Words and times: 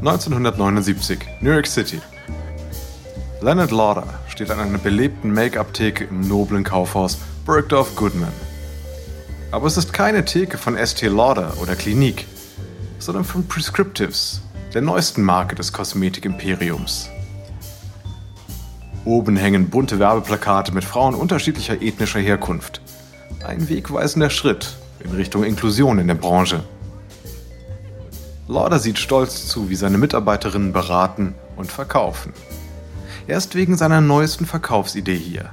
1979, 0.00 1.18
New 1.42 1.50
York 1.50 1.66
City. 1.66 2.00
Leonard 3.42 3.70
Lauder 3.70 4.06
steht 4.28 4.50
an 4.50 4.58
einer 4.58 4.78
belebten 4.78 5.30
Make-up-Theke 5.30 6.04
im 6.04 6.26
noblen 6.26 6.64
Kaufhaus 6.64 7.18
Bergdorf 7.44 7.96
Goodman. 7.96 8.32
Aber 9.50 9.66
es 9.66 9.76
ist 9.76 9.92
keine 9.92 10.24
Theke 10.24 10.56
von 10.56 10.74
Estee 10.74 11.08
Lauder 11.08 11.52
oder 11.60 11.76
Clinique, 11.76 12.24
sondern 12.98 13.24
von 13.24 13.46
Prescriptives, 13.46 14.40
der 14.72 14.80
neuesten 14.80 15.22
Marke 15.22 15.54
des 15.54 15.70
Kosmetik-Imperiums. 15.74 17.10
Oben 19.04 19.36
hängen 19.36 19.68
bunte 19.68 19.98
Werbeplakate 19.98 20.72
mit 20.72 20.84
Frauen 20.84 21.14
unterschiedlicher 21.14 21.82
ethnischer 21.82 22.20
Herkunft. 22.20 22.80
Ein 23.46 23.68
wegweisender 23.68 24.30
Schritt 24.30 24.76
in 25.04 25.10
Richtung 25.10 25.44
Inklusion 25.44 25.98
in 25.98 26.08
der 26.08 26.14
Branche. 26.14 26.64
Lauder 28.50 28.80
sieht 28.80 28.98
stolz 28.98 29.46
zu, 29.46 29.70
wie 29.70 29.76
seine 29.76 29.96
Mitarbeiterinnen 29.96 30.72
beraten 30.72 31.36
und 31.54 31.70
verkaufen. 31.70 32.32
Er 33.28 33.38
ist 33.38 33.54
wegen 33.54 33.76
seiner 33.76 34.00
neuesten 34.00 34.44
Verkaufsidee 34.44 35.16
hier. 35.16 35.52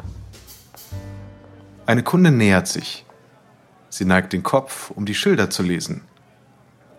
Eine 1.86 2.02
Kunde 2.02 2.32
nähert 2.32 2.68
sich. 2.68 3.06
Sie 3.90 4.04
neigt 4.04 4.34
den 4.34 4.42
Kopf, 4.42 4.90
um 4.90 5.06
die 5.06 5.14
Schilder 5.14 5.52
zu 5.52 5.62
lesen. 5.62 6.02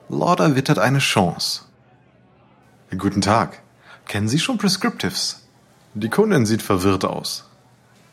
Lauder 0.08 0.54
wittert 0.54 0.78
eine 0.78 1.00
Chance. 1.00 1.62
Guten 2.96 3.20
Tag. 3.20 3.60
Kennen 4.06 4.28
Sie 4.28 4.38
schon 4.38 4.56
Prescriptives? 4.56 5.48
Die 5.94 6.10
Kundin 6.10 6.46
sieht 6.46 6.62
verwirrt 6.62 7.04
aus. 7.04 7.50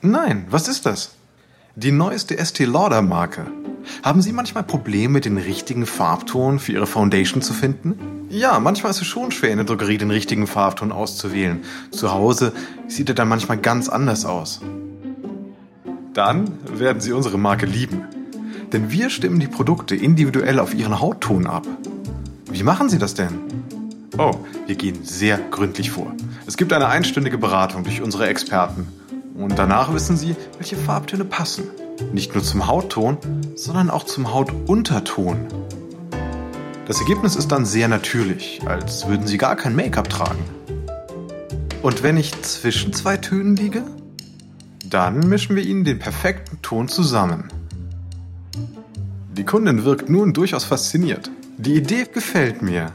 Nein, 0.02 0.48
was 0.50 0.68
ist 0.68 0.88
das? 0.88 1.12
Die 1.78 1.92
neueste 1.92 2.38
Estee 2.38 2.64
Lauder 2.64 3.02
Marke. 3.02 3.48
Haben 4.02 4.22
Sie 4.22 4.32
manchmal 4.32 4.64
Probleme, 4.64 5.20
den 5.20 5.38
richtigen 5.38 5.86
Farbton 5.86 6.58
für 6.58 6.72
Ihre 6.72 6.88
Foundation 6.88 7.42
zu 7.42 7.52
finden? 7.52 8.28
Ja, 8.30 8.62
manchmal 8.62 8.92
ist 8.92 9.02
es 9.02 9.08
schon 9.08 9.32
schwer, 9.32 9.52
in 9.52 9.58
der 9.58 9.66
Drogerie 9.66 9.98
den 9.98 10.10
richtigen 10.10 10.48
Farbton 10.48 10.94
auszuwählen. 10.94 11.66
Zu 11.92 12.14
Hause 12.14 12.54
sieht 12.88 13.10
er 13.10 13.16
dann 13.16 13.28
manchmal 13.28 13.58
ganz 13.58 13.90
anders 13.90 14.24
aus. 14.24 14.62
Dann 16.14 16.50
werden 16.72 17.02
Sie 17.02 17.12
unsere 17.12 17.38
Marke 17.38 17.66
lieben. 17.66 18.04
Denn 18.72 18.90
wir 18.90 19.10
stimmen 19.10 19.42
die 19.42 19.48
Produkte 19.48 19.98
individuell 19.98 20.60
auf 20.60 20.74
Ihren 20.74 21.02
Hautton 21.02 21.46
ab. 21.46 21.68
Wie 22.50 22.64
machen 22.64 22.88
Sie 22.88 23.00
das 23.00 23.16
denn? 23.16 23.38
Oh, 24.18 24.32
wir 24.66 24.76
gehen 24.76 25.04
sehr 25.04 25.40
gründlich 25.52 25.92
vor. 25.92 26.14
Es 26.48 26.56
gibt 26.56 26.72
eine 26.72 26.88
einstündige 26.88 27.38
Beratung 27.38 27.84
durch 27.84 28.02
unsere 28.02 28.28
Experten. 28.28 28.88
Und 29.38 29.60
danach 29.60 29.94
wissen 29.94 30.16
Sie, 30.16 30.36
welche 30.58 30.78
Farbtöne 30.78 31.26
passen. 31.26 31.66
Nicht 32.14 32.34
nur 32.34 32.44
zum 32.44 32.68
Hautton, 32.68 33.18
sondern 33.56 33.90
auch 33.90 34.06
zum 34.06 34.34
Hautunterton. 34.34 35.48
Das 36.88 37.00
Ergebnis 37.00 37.36
ist 37.36 37.52
dann 37.52 37.66
sehr 37.66 37.88
natürlich, 37.88 38.62
als 38.66 39.08
würden 39.08 39.28
Sie 39.28 39.38
gar 39.38 39.56
kein 39.56 39.76
Make-up 39.76 40.10
tragen. 40.10 40.44
Und 41.82 42.02
wenn 42.02 42.18
ich 42.18 42.42
zwischen 42.44 42.94
zwei 42.94 43.18
Tönen 43.18 43.56
liege? 43.56 43.84
Dann 44.90 45.28
mischen 45.28 45.56
wir 45.56 45.64
Ihnen 45.64 45.84
den 45.84 46.00
perfekten 46.00 46.62
Ton 46.62 46.88
zusammen. 46.88 47.50
Die 49.34 49.44
Kundin 49.44 49.84
wirkt 49.84 50.10
nun 50.10 50.34
durchaus 50.34 50.64
fasziniert. 50.64 51.30
Die 51.58 51.76
Idee 51.76 52.06
gefällt 52.12 52.62
mir. 52.62 52.94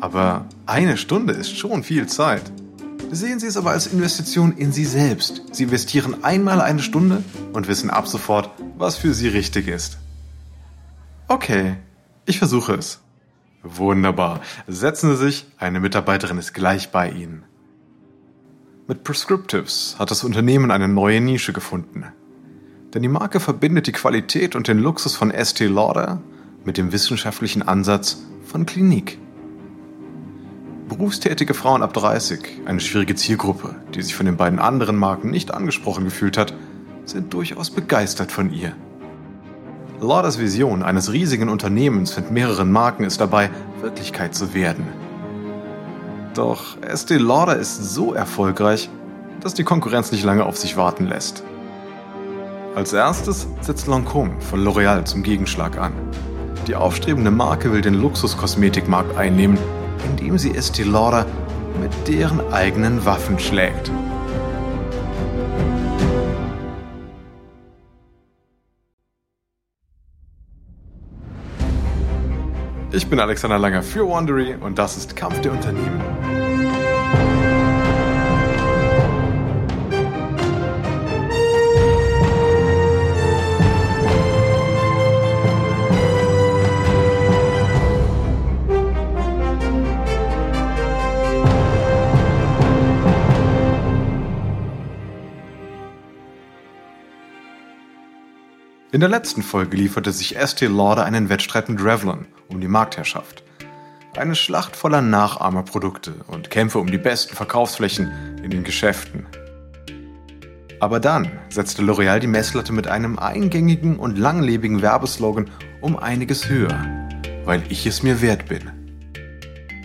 Aber 0.00 0.46
eine 0.66 0.96
Stunde 0.96 1.32
ist 1.32 1.56
schon 1.56 1.82
viel 1.82 2.06
Zeit. 2.06 2.42
Sehen 3.14 3.38
Sie 3.38 3.46
es 3.46 3.56
aber 3.56 3.70
als 3.70 3.86
Investition 3.86 4.56
in 4.56 4.72
Sie 4.72 4.84
selbst. 4.84 5.42
Sie 5.52 5.62
investieren 5.62 6.24
einmal 6.24 6.60
eine 6.60 6.82
Stunde 6.82 7.22
und 7.52 7.68
wissen 7.68 7.88
ab 7.88 8.08
sofort, 8.08 8.50
was 8.76 8.96
für 8.96 9.14
Sie 9.14 9.28
richtig 9.28 9.68
ist. 9.68 9.98
Okay, 11.28 11.76
ich 12.26 12.40
versuche 12.40 12.74
es. 12.74 12.98
Wunderbar. 13.62 14.40
Setzen 14.66 15.10
Sie 15.10 15.16
sich, 15.16 15.46
eine 15.58 15.78
Mitarbeiterin 15.78 16.38
ist 16.38 16.54
gleich 16.54 16.90
bei 16.90 17.08
Ihnen. 17.08 17.44
Mit 18.88 19.04
Prescriptives 19.04 19.94
hat 20.00 20.10
das 20.10 20.24
Unternehmen 20.24 20.72
eine 20.72 20.88
neue 20.88 21.20
Nische 21.20 21.52
gefunden. 21.52 22.04
Denn 22.94 23.02
die 23.02 23.08
Marke 23.08 23.38
verbindet 23.38 23.86
die 23.86 23.92
Qualität 23.92 24.56
und 24.56 24.66
den 24.66 24.80
Luxus 24.80 25.14
von 25.14 25.30
Estee 25.30 25.68
Lauder 25.68 26.20
mit 26.64 26.78
dem 26.78 26.90
wissenschaftlichen 26.90 27.62
Ansatz 27.62 28.24
von 28.44 28.66
Klinik. 28.66 29.18
Berufstätige 30.88 31.54
Frauen 31.54 31.82
ab 31.82 31.94
30, 31.94 32.60
eine 32.66 32.78
schwierige 32.78 33.14
Zielgruppe, 33.14 33.74
die 33.94 34.02
sich 34.02 34.14
von 34.14 34.26
den 34.26 34.36
beiden 34.36 34.58
anderen 34.58 34.96
Marken 34.96 35.30
nicht 35.30 35.52
angesprochen 35.54 36.04
gefühlt 36.04 36.36
hat, 36.36 36.52
sind 37.06 37.32
durchaus 37.32 37.70
begeistert 37.70 38.30
von 38.30 38.52
ihr. 38.52 38.72
Lauders 39.98 40.38
Vision 40.38 40.82
eines 40.82 41.10
riesigen 41.10 41.48
Unternehmens 41.48 42.16
mit 42.18 42.30
mehreren 42.30 42.70
Marken 42.70 43.04
ist 43.04 43.18
dabei, 43.18 43.50
Wirklichkeit 43.80 44.34
zu 44.34 44.52
werden. 44.52 44.86
Doch 46.34 46.76
Estee 46.82 47.16
Lauder 47.16 47.56
ist 47.56 47.94
so 47.94 48.12
erfolgreich, 48.12 48.90
dass 49.40 49.54
die 49.54 49.64
Konkurrenz 49.64 50.12
nicht 50.12 50.24
lange 50.24 50.44
auf 50.44 50.58
sich 50.58 50.76
warten 50.76 51.06
lässt. 51.06 51.44
Als 52.74 52.92
erstes 52.92 53.46
setzt 53.62 53.88
Lancôme 53.88 54.38
von 54.40 54.62
L'Oréal 54.62 55.04
zum 55.04 55.22
Gegenschlag 55.22 55.78
an. 55.78 55.94
Die 56.66 56.74
aufstrebende 56.74 57.30
Marke 57.30 57.72
will 57.72 57.80
den 57.80 57.94
Luxuskosmetikmarkt 57.94 59.16
einnehmen 59.16 59.58
indem 60.04 60.38
sie 60.38 60.54
Estee 60.54 60.84
mit 61.80 61.92
deren 62.06 62.40
eigenen 62.52 63.04
Waffen 63.04 63.38
schlägt. 63.38 63.90
Ich 72.92 73.08
bin 73.08 73.18
Alexander 73.18 73.58
Langer 73.58 73.82
für 73.82 74.08
Wandery 74.08 74.54
und 74.54 74.78
das 74.78 74.96
ist 74.96 75.16
Kampf 75.16 75.40
der 75.40 75.50
Unternehmen. 75.50 76.00
In 98.94 99.00
der 99.00 99.08
letzten 99.08 99.42
Folge 99.42 99.76
lieferte 99.76 100.12
sich 100.12 100.36
Estee 100.36 100.68
Lauder 100.68 101.04
einen 101.04 101.28
Wettstreit 101.28 101.68
mit 101.68 101.82
Revlon 101.82 102.28
um 102.46 102.60
die 102.60 102.68
Marktherrschaft. 102.68 103.42
Eine 104.16 104.36
Schlacht 104.36 104.76
voller 104.76 105.02
Nachahmerprodukte 105.02 106.14
und 106.28 106.48
Kämpfe 106.48 106.78
um 106.78 106.86
die 106.86 106.98
besten 106.98 107.34
Verkaufsflächen 107.34 108.12
in 108.44 108.50
den 108.50 108.62
Geschäften. 108.62 109.26
Aber 110.78 111.00
dann 111.00 111.28
setzte 111.48 111.82
L'Oreal 111.82 112.20
die 112.20 112.28
Messlatte 112.28 112.72
mit 112.72 112.86
einem 112.86 113.18
eingängigen 113.18 113.98
und 113.98 114.16
langlebigen 114.16 114.80
Werbeslogan 114.80 115.50
um 115.80 115.98
einiges 115.98 116.48
höher, 116.48 116.78
weil 117.44 117.64
ich 117.70 117.86
es 117.86 118.04
mir 118.04 118.22
wert 118.22 118.46
bin. 118.46 118.70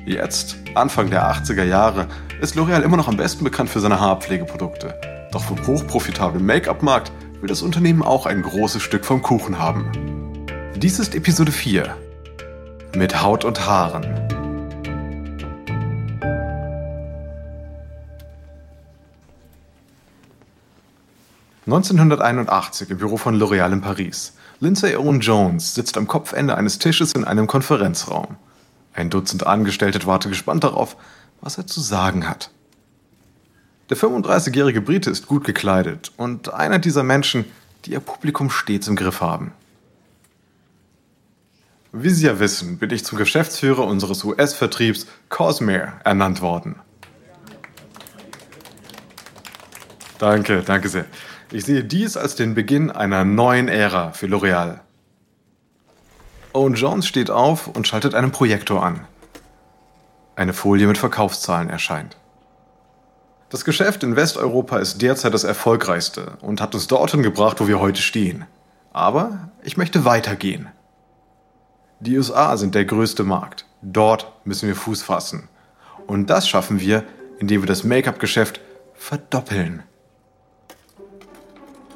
Jetzt, 0.06 0.56
Anfang 0.76 1.10
der 1.10 1.24
80er 1.34 1.64
Jahre, 1.64 2.08
ist 2.42 2.56
L'Oreal 2.56 2.84
immer 2.84 2.98
noch 2.98 3.08
am 3.08 3.18
besten 3.18 3.44
bekannt 3.44 3.72
für 3.72 3.80
seine 3.80 4.00
Haarpflegeprodukte. 4.00 4.94
Doch 5.32 5.44
vom 5.44 5.66
hochprofitablen 5.66 6.46
Make-up-Markt 6.46 7.12
will 7.42 7.48
das 7.48 7.62
Unternehmen 7.62 8.04
auch 8.04 8.26
ein 8.26 8.42
großes 8.42 8.82
Stück 8.82 9.06
vom 9.06 9.22
Kuchen 9.22 9.60
haben. 9.60 9.92
Dies 10.76 11.00
ist 11.00 11.16
Episode 11.16 11.52
4 11.52 11.96
mit 12.96 13.22
Haut 13.22 13.46
und 13.46 13.66
Haaren. 13.66 14.06
...1981 21.68 22.90
im 22.90 22.98
Büro 22.98 23.18
von 23.18 23.40
L'Oréal 23.40 23.72
in 23.72 23.82
Paris. 23.82 24.34
Lindsay 24.60 24.96
Owen 24.96 25.20
Jones 25.20 25.76
sitzt 25.76 25.98
am 25.98 26.08
Kopfende 26.08 26.58
eines 26.58 26.80
Tisches 26.80 27.14
in 27.14 27.26
einem 27.26 27.46
Konferenzraum. 27.46 28.38
Ein 28.96 29.12
Dutzend 29.12 29.46
Angestellte 29.46 30.04
warten 30.08 30.30
gespannt 30.30 30.64
darauf, 30.64 30.98
was 31.42 31.60
er 31.60 31.68
zu 31.68 31.80
sagen 31.80 32.28
hat. 32.28 32.50
Der 33.90 33.98
35-jährige 33.98 34.82
Brite 34.82 35.10
ist 35.10 35.26
gut 35.26 35.44
gekleidet 35.44 36.12
und 36.16 36.54
einer 36.54 36.78
dieser 36.78 37.04
Menschen, 37.04 37.46
die 37.86 37.92
ihr 37.92 38.00
Publikum 38.00 38.52
stets 38.52 38.88
im 38.88 38.96
Griff 38.96 39.22
haben. 39.22 39.52
Wie 41.92 42.12
Sie 42.12 42.28
ja 42.28 42.40
wissen, 42.40 42.78
bin 42.78 42.92
ich 42.92 43.04
zum 43.04 43.18
Geschäftsführer 43.18 43.84
unseres 43.84 44.24
US-Vertriebs 44.24 45.08
Cosmere 45.30 45.94
ernannt 46.04 46.42
worden. 46.42 46.76
Danke, 50.20 50.62
danke 50.62 50.90
sehr. 50.90 51.06
Ich 51.52 51.66
sehe 51.66 51.84
dies 51.84 52.16
als 52.16 52.36
den 52.36 52.54
Beginn 52.54 52.92
einer 52.92 53.26
neuen 53.26 53.68
Ära 53.68 54.12
für 54.12 54.28
L'Oreal. 54.28 54.82
Owen 56.54 56.76
Jones 56.76 57.08
steht 57.08 57.32
auf 57.32 57.68
und 57.68 57.88
schaltet 57.88 58.14
einen 58.14 58.32
Projektor 58.32 58.84
an. 58.84 59.08
Eine 60.36 60.54
Folie 60.54 60.86
mit 60.86 61.00
Verkaufszahlen 61.00 61.72
erscheint. 61.72 62.18
Das 63.50 63.66
Geschäft 63.66 64.04
in 64.04 64.16
Westeuropa 64.16 64.78
ist 64.78 65.02
derzeit 65.02 65.34
das 65.34 65.44
erfolgreichste 65.44 66.38
und 66.42 66.62
hat 66.62 66.76
uns 66.76 66.86
dorthin 66.86 67.24
gebracht, 67.24 67.60
wo 67.60 67.68
wir 67.68 67.80
heute 67.80 68.02
stehen. 68.02 68.46
Aber 68.94 69.50
ich 69.64 69.76
möchte 69.76 70.06
weitergehen. 70.06 70.70
Die 72.00 72.16
USA 72.16 72.56
sind 72.58 72.76
der 72.76 72.86
größte 72.86 73.24
Markt. 73.24 73.66
Dort 73.82 74.32
müssen 74.46 74.68
wir 74.68 74.76
Fuß 74.76 75.02
fassen. 75.02 75.50
Und 76.06 76.30
das 76.30 76.48
schaffen 76.48 76.80
wir, 76.80 77.04
indem 77.40 77.64
wir 77.64 77.68
das 77.68 77.84
Make-up-Geschäft 77.84 78.62
verdoppeln. 78.94 79.82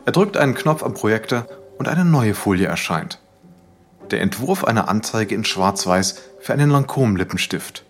Er 0.05 0.11
drückt 0.11 0.38
einen 0.38 0.55
Knopf 0.55 0.81
am 0.81 0.95
Projektor 0.95 1.45
und 1.77 1.88
eine 1.88 2.03
neue 2.03 2.33
Folie 2.33 2.67
erscheint. 2.67 3.19
Der 4.09 4.21
Entwurf 4.21 4.63
einer 4.63 4.89
Anzeige 4.89 5.35
in 5.35 5.45
Schwarz-Weiß 5.45 6.19
für 6.39 6.53
einen 6.53 6.71
Lancôme-Lippenstift. 6.71 7.85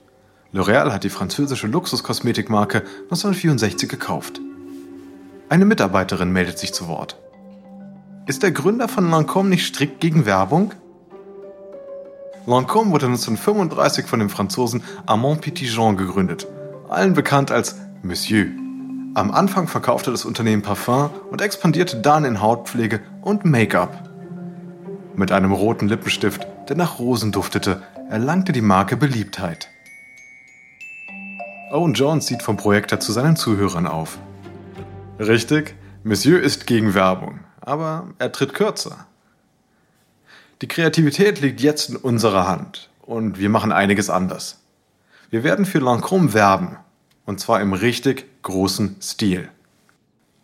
L'Oréal 0.53 0.93
hat 0.93 1.03
die 1.03 1.09
französische 1.09 1.65
Luxuskosmetikmarke 1.65 2.83
1964 3.05 3.89
gekauft. 3.89 4.39
Eine 5.49 5.65
Mitarbeiterin 5.65 6.31
meldet 6.31 6.59
sich 6.59 6.75
zu 6.75 6.87
Wort. 6.87 7.19
Ist 8.27 8.43
der 8.43 8.51
Gründer 8.51 8.87
von 8.87 9.09
Lancôme 9.09 9.47
nicht 9.47 9.65
strikt 9.65 9.99
gegen 9.99 10.27
Werbung? 10.27 10.73
Lancôme 12.45 12.91
wurde 12.91 13.07
1935 13.07 14.05
von 14.05 14.19
dem 14.19 14.29
Franzosen 14.29 14.83
Armand 15.07 15.41
Petitjean 15.41 15.97
gegründet, 15.97 16.45
allen 16.87 17.13
bekannt 17.13 17.51
als 17.51 17.77
Monsieur. 18.03 18.45
Am 19.15 19.31
Anfang 19.31 19.67
verkaufte 19.67 20.11
das 20.11 20.23
Unternehmen 20.23 20.61
Parfum 20.61 21.09
und 21.31 21.41
expandierte 21.41 21.97
dann 21.97 22.25
in 22.25 22.41
Hautpflege 22.41 22.99
und 23.21 23.43
Make-up. 23.43 24.09
Mit 25.15 25.31
einem 25.31 25.51
roten 25.51 25.87
Lippenstift, 25.87 26.45
der 26.69 26.75
nach 26.75 26.99
Rosen 26.99 27.31
duftete, 27.31 27.81
erlangte 28.09 28.51
die 28.51 28.61
Marke 28.61 28.97
Beliebtheit. 28.97 29.72
Owen 31.73 31.95
Jones 31.95 32.27
sieht 32.27 32.43
vom 32.43 32.55
Projektor 32.55 32.99
zu 32.99 33.11
seinen 33.11 33.35
Zuhörern 33.35 33.87
auf. 33.87 34.19
Richtig, 35.17 35.73
Monsieur 36.03 36.39
ist 36.39 36.67
gegen 36.67 36.93
Werbung, 36.93 37.39
aber 37.61 38.09
er 38.19 38.31
tritt 38.31 38.53
kürzer. 38.53 39.07
Die 40.61 40.67
Kreativität 40.67 41.41
liegt 41.41 41.61
jetzt 41.61 41.89
in 41.89 41.95
unserer 41.95 42.47
Hand 42.47 42.91
und 43.01 43.39
wir 43.39 43.49
machen 43.49 43.71
einiges 43.71 44.11
anders. 44.11 44.59
Wir 45.31 45.43
werden 45.43 45.65
für 45.65 45.79
Lancôme 45.79 46.33
werben 46.33 46.77
und 47.25 47.39
zwar 47.39 47.59
im 47.59 47.73
richtig 47.73 48.27
großen 48.43 48.97
Stil. 49.01 49.49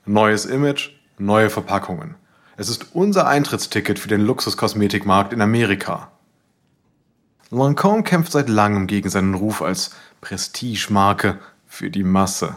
Neues 0.07 0.45
Image, 0.45 0.93
neue 1.19 1.51
Verpackungen. 1.51 2.15
Es 2.57 2.69
ist 2.69 2.95
unser 2.95 3.27
Eintrittsticket 3.27 3.99
für 3.99 4.09
den 4.09 4.21
Luxuskosmetikmarkt 4.21 5.31
in 5.31 5.41
Amerika. 5.41 6.09
Lancôme 7.51 8.03
kämpft 8.03 8.31
seit 8.31 8.47
langem 8.47 8.85
gegen 8.85 9.09
seinen 9.09 9.33
Ruf 9.33 9.61
als 9.61 9.91
Prestigemarke 10.21 11.39
für 11.65 11.89
die 11.89 12.03
Masse. 12.03 12.55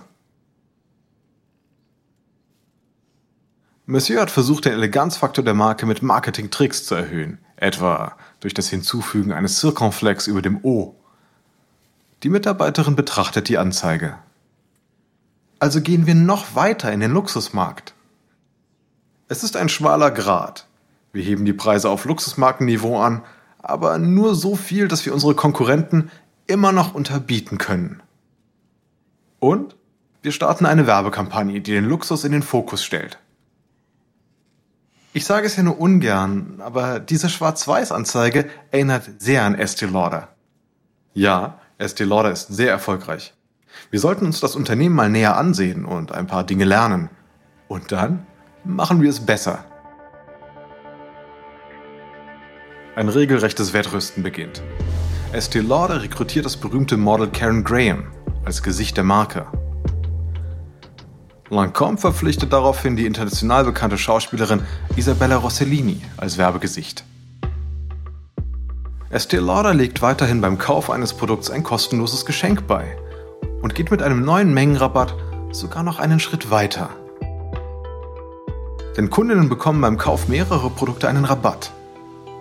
Monsieur 3.86 4.20
hat 4.20 4.30
versucht, 4.30 4.66
den 4.66 4.74
Eleganzfaktor 4.74 5.44
der 5.44 5.54
Marke 5.54 5.86
mit 5.86 6.02
Marketing-Tricks 6.02 6.84
zu 6.84 6.94
erhöhen, 6.94 7.38
etwa 7.56 8.16
durch 8.40 8.54
das 8.54 8.68
Hinzufügen 8.68 9.32
eines 9.32 9.58
Circonflex 9.58 10.26
über 10.26 10.42
dem 10.42 10.60
O. 10.62 10.94
Die 12.22 12.28
Mitarbeiterin 12.28 12.94
betrachtet 12.94 13.48
die 13.48 13.58
Anzeige. 13.58 14.18
Also 15.58 15.80
gehen 15.80 16.06
wir 16.06 16.14
noch 16.14 16.54
weiter 16.54 16.92
in 16.92 17.00
den 17.00 17.12
Luxusmarkt. 17.12 17.94
Es 19.28 19.42
ist 19.42 19.56
ein 19.56 19.68
schmaler 19.68 20.10
Grat. 20.10 20.66
Wir 21.12 21.22
heben 21.22 21.44
die 21.44 21.52
Preise 21.52 21.88
auf 21.88 22.04
Luxusmarkenniveau 22.04 23.00
an, 23.00 23.22
aber 23.62 23.98
nur 23.98 24.34
so 24.34 24.56
viel, 24.56 24.88
dass 24.88 25.06
wir 25.06 25.14
unsere 25.14 25.34
Konkurrenten 25.34 26.10
immer 26.46 26.72
noch 26.72 26.94
unterbieten 26.94 27.58
können. 27.58 28.02
Und 29.38 29.76
wir 30.22 30.32
starten 30.32 30.66
eine 30.66 30.86
Werbekampagne, 30.86 31.60
die 31.60 31.72
den 31.72 31.84
Luxus 31.84 32.24
in 32.24 32.32
den 32.32 32.42
Fokus 32.42 32.84
stellt. 32.84 33.18
Ich 35.14 35.24
sage 35.24 35.46
es 35.46 35.56
ja 35.56 35.62
nur 35.62 35.78
ungern, 35.78 36.60
aber 36.60 36.98
diese 36.98 37.28
Schwarz-Weiß-Anzeige 37.28 38.48
erinnert 38.70 39.10
sehr 39.18 39.44
an 39.44 39.54
Estee 39.54 39.86
Lauder. 39.86 40.28
Ja, 41.12 41.58
Estee 41.78 42.04
Lauder 42.04 42.30
ist 42.30 42.48
sehr 42.48 42.70
erfolgreich. 42.70 43.34
Wir 43.90 44.00
sollten 44.00 44.26
uns 44.26 44.40
das 44.40 44.56
Unternehmen 44.56 44.94
mal 44.94 45.10
näher 45.10 45.36
ansehen 45.36 45.84
und 45.84 46.12
ein 46.12 46.26
paar 46.26 46.44
Dinge 46.44 46.64
lernen. 46.64 47.10
Und 47.68 47.92
dann 47.92 48.26
machen 48.64 49.02
wir 49.02 49.10
es 49.10 49.20
besser. 49.20 49.64
Ein 52.94 53.08
regelrechtes 53.08 53.72
Wettrüsten 53.72 54.22
beginnt. 54.22 54.62
Estee 55.32 55.60
Lauder 55.60 56.02
rekrutiert 56.02 56.44
das 56.44 56.58
berühmte 56.58 56.98
Model 56.98 57.28
Karen 57.28 57.64
Graham 57.64 58.04
als 58.44 58.62
Gesicht 58.62 58.98
der 58.98 59.04
Marke. 59.04 59.46
Lancôme 61.48 61.96
verpflichtet 61.96 62.52
daraufhin 62.52 62.96
die 62.96 63.06
international 63.06 63.64
bekannte 63.64 63.96
Schauspielerin 63.96 64.60
Isabella 64.94 65.36
Rossellini 65.36 66.02
als 66.18 66.36
Werbegesicht. 66.36 67.04
Estee 69.08 69.38
Lauder 69.38 69.72
legt 69.72 70.02
weiterhin 70.02 70.42
beim 70.42 70.58
Kauf 70.58 70.90
eines 70.90 71.14
Produkts 71.14 71.50
ein 71.50 71.62
kostenloses 71.62 72.26
Geschenk 72.26 72.66
bei 72.66 72.98
und 73.62 73.74
geht 73.74 73.90
mit 73.90 74.02
einem 74.02 74.22
neuen 74.22 74.52
Mengenrabatt 74.52 75.14
sogar 75.50 75.82
noch 75.82 75.98
einen 75.98 76.20
Schritt 76.20 76.50
weiter. 76.50 76.90
Denn 78.98 79.08
Kundinnen 79.08 79.48
bekommen 79.48 79.80
beim 79.80 79.96
Kauf 79.96 80.28
mehrerer 80.28 80.68
Produkte 80.68 81.08
einen 81.08 81.24
Rabatt. 81.24 81.72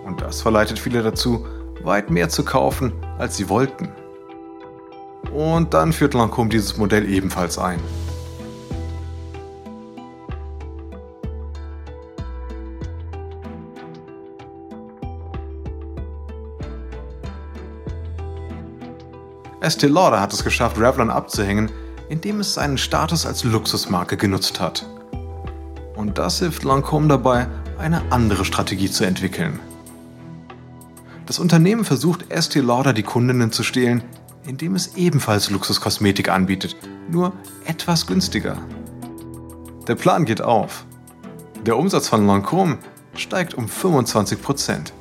Und 0.04 0.20
das 0.20 0.42
verleitet 0.42 0.78
viele 0.78 1.02
dazu, 1.02 1.46
weit 1.82 2.10
mehr 2.10 2.28
zu 2.28 2.44
kaufen, 2.44 2.92
als 3.18 3.36
sie 3.36 3.48
wollten. 3.48 3.88
Und 5.32 5.74
dann 5.74 5.92
führt 5.92 6.14
Lancôme 6.14 6.48
dieses 6.48 6.76
Modell 6.76 7.08
ebenfalls 7.08 7.58
ein. 7.58 7.80
Estee 19.60 19.86
Lauder 19.86 20.20
hat 20.20 20.32
es 20.32 20.42
geschafft, 20.42 20.76
Revlon 20.76 21.08
abzuhängen, 21.08 21.70
indem 22.08 22.40
es 22.40 22.54
seinen 22.54 22.78
Status 22.78 23.24
als 23.24 23.44
Luxusmarke 23.44 24.16
genutzt 24.16 24.60
hat. 24.60 24.84
Und 25.94 26.18
das 26.18 26.40
hilft 26.40 26.64
Lancôme 26.64 27.06
dabei, 27.06 27.46
eine 27.78 28.02
andere 28.10 28.44
Strategie 28.44 28.90
zu 28.90 29.04
entwickeln. 29.04 29.60
Das 31.32 31.38
Unternehmen 31.38 31.86
versucht 31.86 32.30
Estee 32.30 32.60
Lauder 32.60 32.92
die 32.92 33.04
Kundinnen 33.04 33.52
zu 33.52 33.62
stehlen, 33.62 34.04
indem 34.44 34.74
es 34.74 34.96
ebenfalls 34.96 35.48
Luxuskosmetik 35.48 36.28
anbietet, 36.28 36.76
nur 37.08 37.32
etwas 37.64 38.06
günstiger. 38.06 38.58
Der 39.88 39.94
Plan 39.94 40.26
geht 40.26 40.42
auf. 40.42 40.84
Der 41.64 41.78
Umsatz 41.78 42.08
von 42.08 42.26
Lancôme 42.26 42.76
steigt 43.14 43.54
um 43.54 43.66
25 43.66 44.42
Prozent. 44.42 44.92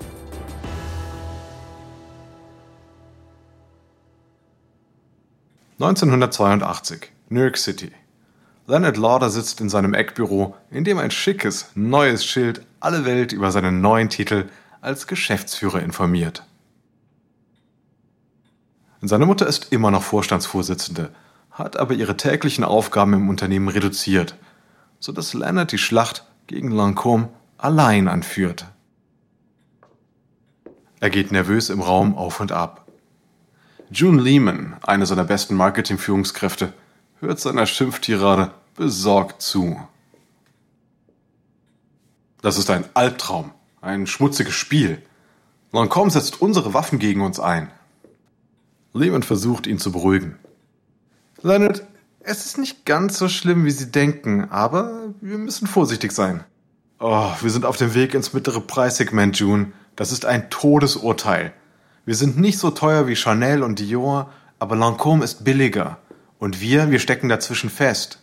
...1982, 5.81 7.07
New 7.27 7.41
York 7.41 7.57
City. 7.57 7.91
Leonard 8.67 8.95
Lauder 8.95 9.29
sitzt 9.29 9.59
in 9.59 9.67
seinem 9.67 9.93
Eckbüro, 9.93 10.55
in 10.69 10.85
dem 10.85 10.97
ein 10.97 11.11
schickes, 11.11 11.71
neues 11.75 12.23
Schild 12.23 12.65
alle 12.79 13.03
Welt 13.03 13.33
über 13.33 13.51
seinen 13.51 13.81
neuen 13.81 14.07
Titel 14.07 14.45
als 14.81 15.07
Geschäftsführer 15.07 15.81
informiert. 15.81 16.43
Seine 19.01 19.25
Mutter 19.25 19.47
ist 19.47 19.71
immer 19.71 19.89
noch 19.89 20.03
Vorstandsvorsitzende, 20.03 21.11
hat 21.51 21.77
aber 21.77 21.93
ihre 21.93 22.17
täglichen 22.17 22.63
Aufgaben 22.63 23.13
im 23.13 23.29
Unternehmen 23.29 23.67
reduziert, 23.67 24.35
sodass 24.99 25.33
Leonard 25.33 25.71
die 25.71 25.77
Schlacht 25.77 26.25
gegen 26.47 26.71
Lancôme 26.73 27.29
allein 27.57 28.07
anführt. 28.07 28.65
Er 30.99 31.09
geht 31.09 31.31
nervös 31.31 31.69
im 31.69 31.81
Raum 31.81 32.15
auf 32.15 32.39
und 32.39 32.51
ab. 32.51 32.85
June 33.89 34.21
Lehman, 34.21 34.77
eine 34.83 35.05
seiner 35.05 35.23
besten 35.23 35.55
Marketing-Führungskräfte, 35.55 36.73
hört 37.19 37.39
seiner 37.39 37.65
Schimpftirade 37.65 38.51
besorgt 38.75 39.41
zu. 39.41 39.81
Das 42.41 42.57
ist 42.57 42.69
ein 42.69 42.85
Albtraum, 42.93 43.51
ein 43.81 44.05
schmutziges 44.07 44.53
Spiel. 44.53 45.01
Lancôme 45.73 46.11
setzt 46.11 46.41
unsere 46.41 46.73
Waffen 46.73 46.99
gegen 46.99 47.21
uns 47.21 47.39
ein. 47.39 47.71
Lehman 48.93 49.23
versucht, 49.23 49.67
ihn 49.67 49.79
zu 49.79 49.91
beruhigen. 49.91 50.37
Leonard, 51.41 51.83
es 52.19 52.45
ist 52.45 52.57
nicht 52.57 52.85
ganz 52.85 53.17
so 53.17 53.27
schlimm, 53.27 53.65
wie 53.65 53.71
Sie 53.71 53.91
denken, 53.91 54.49
aber 54.51 55.13
wir 55.21 55.39
müssen 55.39 55.67
vorsichtig 55.67 56.11
sein. 56.11 56.43
Oh, 56.99 57.31
wir 57.41 57.49
sind 57.49 57.65
auf 57.65 57.77
dem 57.77 57.95
Weg 57.95 58.13
ins 58.13 58.33
mittlere 58.33 58.61
Preissegment, 58.61 59.39
June. 59.39 59.71
Das 59.95 60.11
ist 60.11 60.25
ein 60.25 60.51
Todesurteil. 60.51 61.51
Wir 62.05 62.15
sind 62.15 62.37
nicht 62.37 62.59
so 62.59 62.69
teuer 62.69 63.07
wie 63.07 63.15
Chanel 63.15 63.63
und 63.63 63.79
Dior, 63.79 64.31
aber 64.59 64.75
Lancôme 64.75 65.23
ist 65.23 65.43
billiger. 65.43 65.97
Und 66.37 66.61
wir, 66.61 66.91
wir 66.91 66.99
stecken 66.99 67.29
dazwischen 67.29 67.71
fest. 67.71 68.19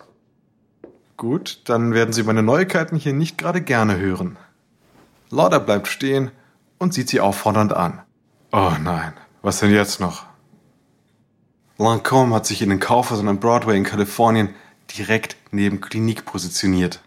Gut, 1.17 1.62
dann 1.65 1.95
werden 1.95 2.12
Sie 2.12 2.23
meine 2.23 2.45
Neuigkeiten 2.45 2.97
hier 2.97 3.12
nicht 3.12 3.38
gerade 3.38 3.61
gerne 3.61 3.99
hören. 3.99 4.37
Lauder 5.31 5.61
bleibt 5.61 5.89
stehen 5.89 6.31
und 6.79 6.95
sieht 6.95 7.09
sie 7.09 7.21
auffordernd 7.21 7.73
an. 7.73 8.01
Oh 8.53 8.73
nein, 8.83 9.13
was 9.43 9.61
denn 9.61 9.73
jetzt 9.73 10.01
noch? 10.01 10.25
Lancôme 11.79 12.35
hat 12.35 12.47
sich 12.47 12.63
in 12.63 12.71
den 12.71 12.81
Kaufhäusern 12.81 13.29
am 13.29 13.39
Broadway 13.39 13.77
in 13.77 13.85
Kalifornien 13.85 14.55
direkt 14.97 15.37
neben 15.53 15.81
Klinik 15.81 16.25
positioniert. 16.25 17.03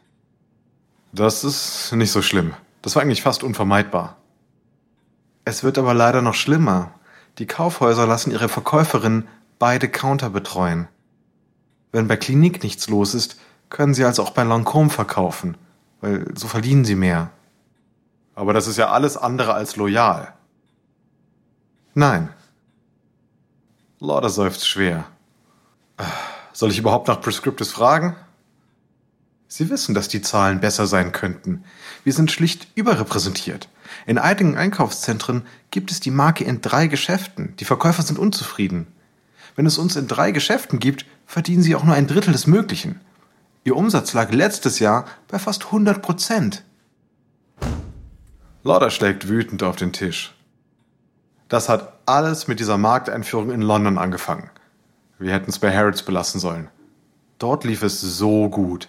Das 1.11 1.43
ist 1.43 1.91
nicht 1.93 2.11
so 2.11 2.21
schlimm. 2.21 2.53
Das 2.81 2.95
war 2.95 3.01
eigentlich 3.01 3.21
fast 3.21 3.43
unvermeidbar. 3.43 4.17
Es 5.43 5.63
wird 5.63 5.77
aber 5.77 5.93
leider 5.93 6.21
noch 6.21 6.35
schlimmer. 6.35 6.93
Die 7.37 7.47
Kaufhäuser 7.47 8.07
lassen 8.07 8.31
ihre 8.31 8.49
Verkäuferinnen 8.49 9.27
beide 9.59 9.89
Counter 9.89 10.29
betreuen. 10.29 10.87
Wenn 11.91 12.07
bei 12.07 12.15
Klinik 12.15 12.63
nichts 12.63 12.87
los 12.87 13.13
ist, 13.13 13.37
können 13.69 13.93
Sie 13.93 14.05
also 14.05 14.23
auch 14.23 14.31
bei 14.31 14.43
Lancôme 14.43 14.89
verkaufen, 14.89 15.57
weil 15.99 16.25
so 16.35 16.47
verdienen 16.47 16.85
Sie 16.85 16.95
mehr. 16.95 17.31
Aber 18.41 18.53
das 18.53 18.65
ist 18.65 18.77
ja 18.77 18.89
alles 18.89 19.17
andere 19.17 19.53
als 19.53 19.75
loyal. 19.75 20.33
Nein. 21.93 22.29
Lauder 23.99 24.31
seufzt 24.31 24.67
schwer. 24.67 25.05
Soll 26.51 26.71
ich 26.71 26.79
überhaupt 26.79 27.07
nach 27.07 27.21
Prescriptives 27.21 27.71
fragen? 27.71 28.15
Sie 29.47 29.69
wissen, 29.69 29.93
dass 29.93 30.07
die 30.07 30.23
Zahlen 30.23 30.59
besser 30.59 30.87
sein 30.87 31.11
könnten. 31.11 31.63
Wir 32.03 32.13
sind 32.13 32.31
schlicht 32.31 32.67
überrepräsentiert. 32.73 33.69
In 34.07 34.17
einigen 34.17 34.57
Einkaufszentren 34.57 35.43
gibt 35.69 35.91
es 35.91 35.99
die 35.99 36.09
Marke 36.09 36.43
in 36.43 36.61
drei 36.61 36.87
Geschäften. 36.87 37.55
Die 37.57 37.65
Verkäufer 37.65 38.01
sind 38.01 38.17
unzufrieden. 38.17 38.87
Wenn 39.55 39.67
es 39.67 39.77
uns 39.77 39.95
in 39.95 40.07
drei 40.07 40.31
Geschäften 40.31 40.79
gibt, 40.79 41.05
verdienen 41.27 41.61
sie 41.61 41.75
auch 41.75 41.83
nur 41.83 41.93
ein 41.93 42.07
Drittel 42.07 42.31
des 42.31 42.47
Möglichen. 42.47 43.01
Ihr 43.65 43.75
Umsatz 43.77 44.13
lag 44.13 44.31
letztes 44.31 44.79
Jahr 44.79 45.05
bei 45.27 45.37
fast 45.37 45.65
100 45.65 46.01
Prozent. 46.01 46.63
Lauder 48.63 48.91
schlägt 48.91 49.27
wütend 49.27 49.63
auf 49.63 49.75
den 49.75 49.91
Tisch. 49.91 50.33
Das 51.49 51.67
hat 51.67 51.93
alles 52.05 52.47
mit 52.47 52.59
dieser 52.59 52.77
Markteinführung 52.77 53.51
in 53.51 53.61
London 53.61 53.97
angefangen. 53.97 54.49
Wir 55.17 55.33
hätten 55.33 55.49
es 55.49 55.59
bei 55.59 55.75
Harrods 55.75 56.03
belassen 56.03 56.39
sollen. 56.39 56.69
Dort 57.39 57.63
lief 57.63 57.81
es 57.81 57.99
so 58.01 58.49
gut. 58.49 58.87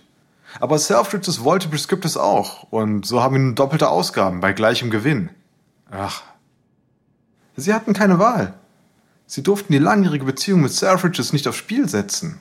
Aber 0.60 0.78
Selfridges 0.78 1.42
wollte 1.42 1.68
Prescriptus 1.68 2.16
auch 2.16 2.64
und 2.64 3.06
so 3.06 3.22
haben 3.22 3.34
wir 3.34 3.40
nun 3.40 3.54
doppelte 3.54 3.88
Ausgaben 3.88 4.40
bei 4.40 4.52
gleichem 4.52 4.90
Gewinn. 4.90 5.30
Ach. 5.90 6.22
Sie 7.56 7.72
hatten 7.72 7.94
keine 7.94 8.18
Wahl. 8.18 8.54
Sie 9.26 9.42
durften 9.42 9.72
die 9.72 9.78
langjährige 9.78 10.26
Beziehung 10.26 10.60
mit 10.60 10.72
Selfridges 10.72 11.32
nicht 11.32 11.48
aufs 11.48 11.58
Spiel 11.58 11.88
setzen. 11.88 12.40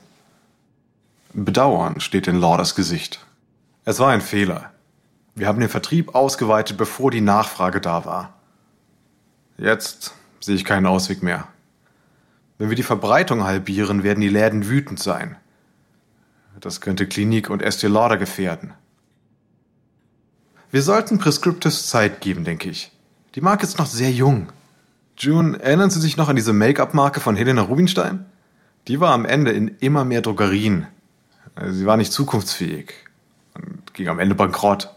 Bedauern 1.32 2.00
steht 2.00 2.26
in 2.26 2.38
Lauders 2.38 2.74
Gesicht. 2.74 3.24
Es 3.86 3.98
war 3.98 4.10
ein 4.10 4.20
Fehler. 4.20 4.70
Wir 5.34 5.48
haben 5.48 5.60
den 5.60 5.68
Vertrieb 5.68 6.14
ausgeweitet, 6.14 6.76
bevor 6.76 7.10
die 7.10 7.20
Nachfrage 7.20 7.80
da 7.80 8.04
war. 8.04 8.34
Jetzt 9.56 10.14
sehe 10.40 10.54
ich 10.54 10.64
keinen 10.64 10.86
Ausweg 10.86 11.22
mehr. 11.22 11.48
Wenn 12.58 12.68
wir 12.68 12.76
die 12.76 12.82
Verbreitung 12.82 13.44
halbieren, 13.44 14.02
werden 14.02 14.20
die 14.20 14.28
Läden 14.28 14.68
wütend 14.68 15.00
sein. 15.00 15.36
Das 16.60 16.80
könnte 16.80 17.06
Klinik 17.06 17.50
und 17.50 17.62
Estee 17.62 17.88
Lauder 17.88 18.18
gefährden. 18.18 18.74
Wir 20.70 20.82
sollten 20.82 21.18
Prescriptives 21.18 21.88
Zeit 21.88 22.20
geben, 22.20 22.44
denke 22.44 22.70
ich. 22.70 22.92
Die 23.34 23.40
Marke 23.40 23.64
ist 23.64 23.78
noch 23.78 23.86
sehr 23.86 24.10
jung. 24.10 24.48
June, 25.16 25.58
erinnern 25.60 25.90
Sie 25.90 26.00
sich 26.00 26.16
noch 26.16 26.28
an 26.28 26.36
diese 26.36 26.52
Make-up-Marke 26.52 27.20
von 27.20 27.36
Helena 27.36 27.62
Rubinstein? 27.62 28.26
Die 28.88 29.00
war 29.00 29.12
am 29.12 29.24
Ende 29.24 29.52
in 29.52 29.68
immer 29.80 30.04
mehr 30.04 30.22
Drogerien. 30.22 30.86
Sie 31.68 31.86
war 31.86 31.96
nicht 31.96 32.12
zukunftsfähig 32.12 32.94
und 33.54 33.94
ging 33.94 34.08
am 34.08 34.18
Ende 34.18 34.34
bankrott. 34.34 34.90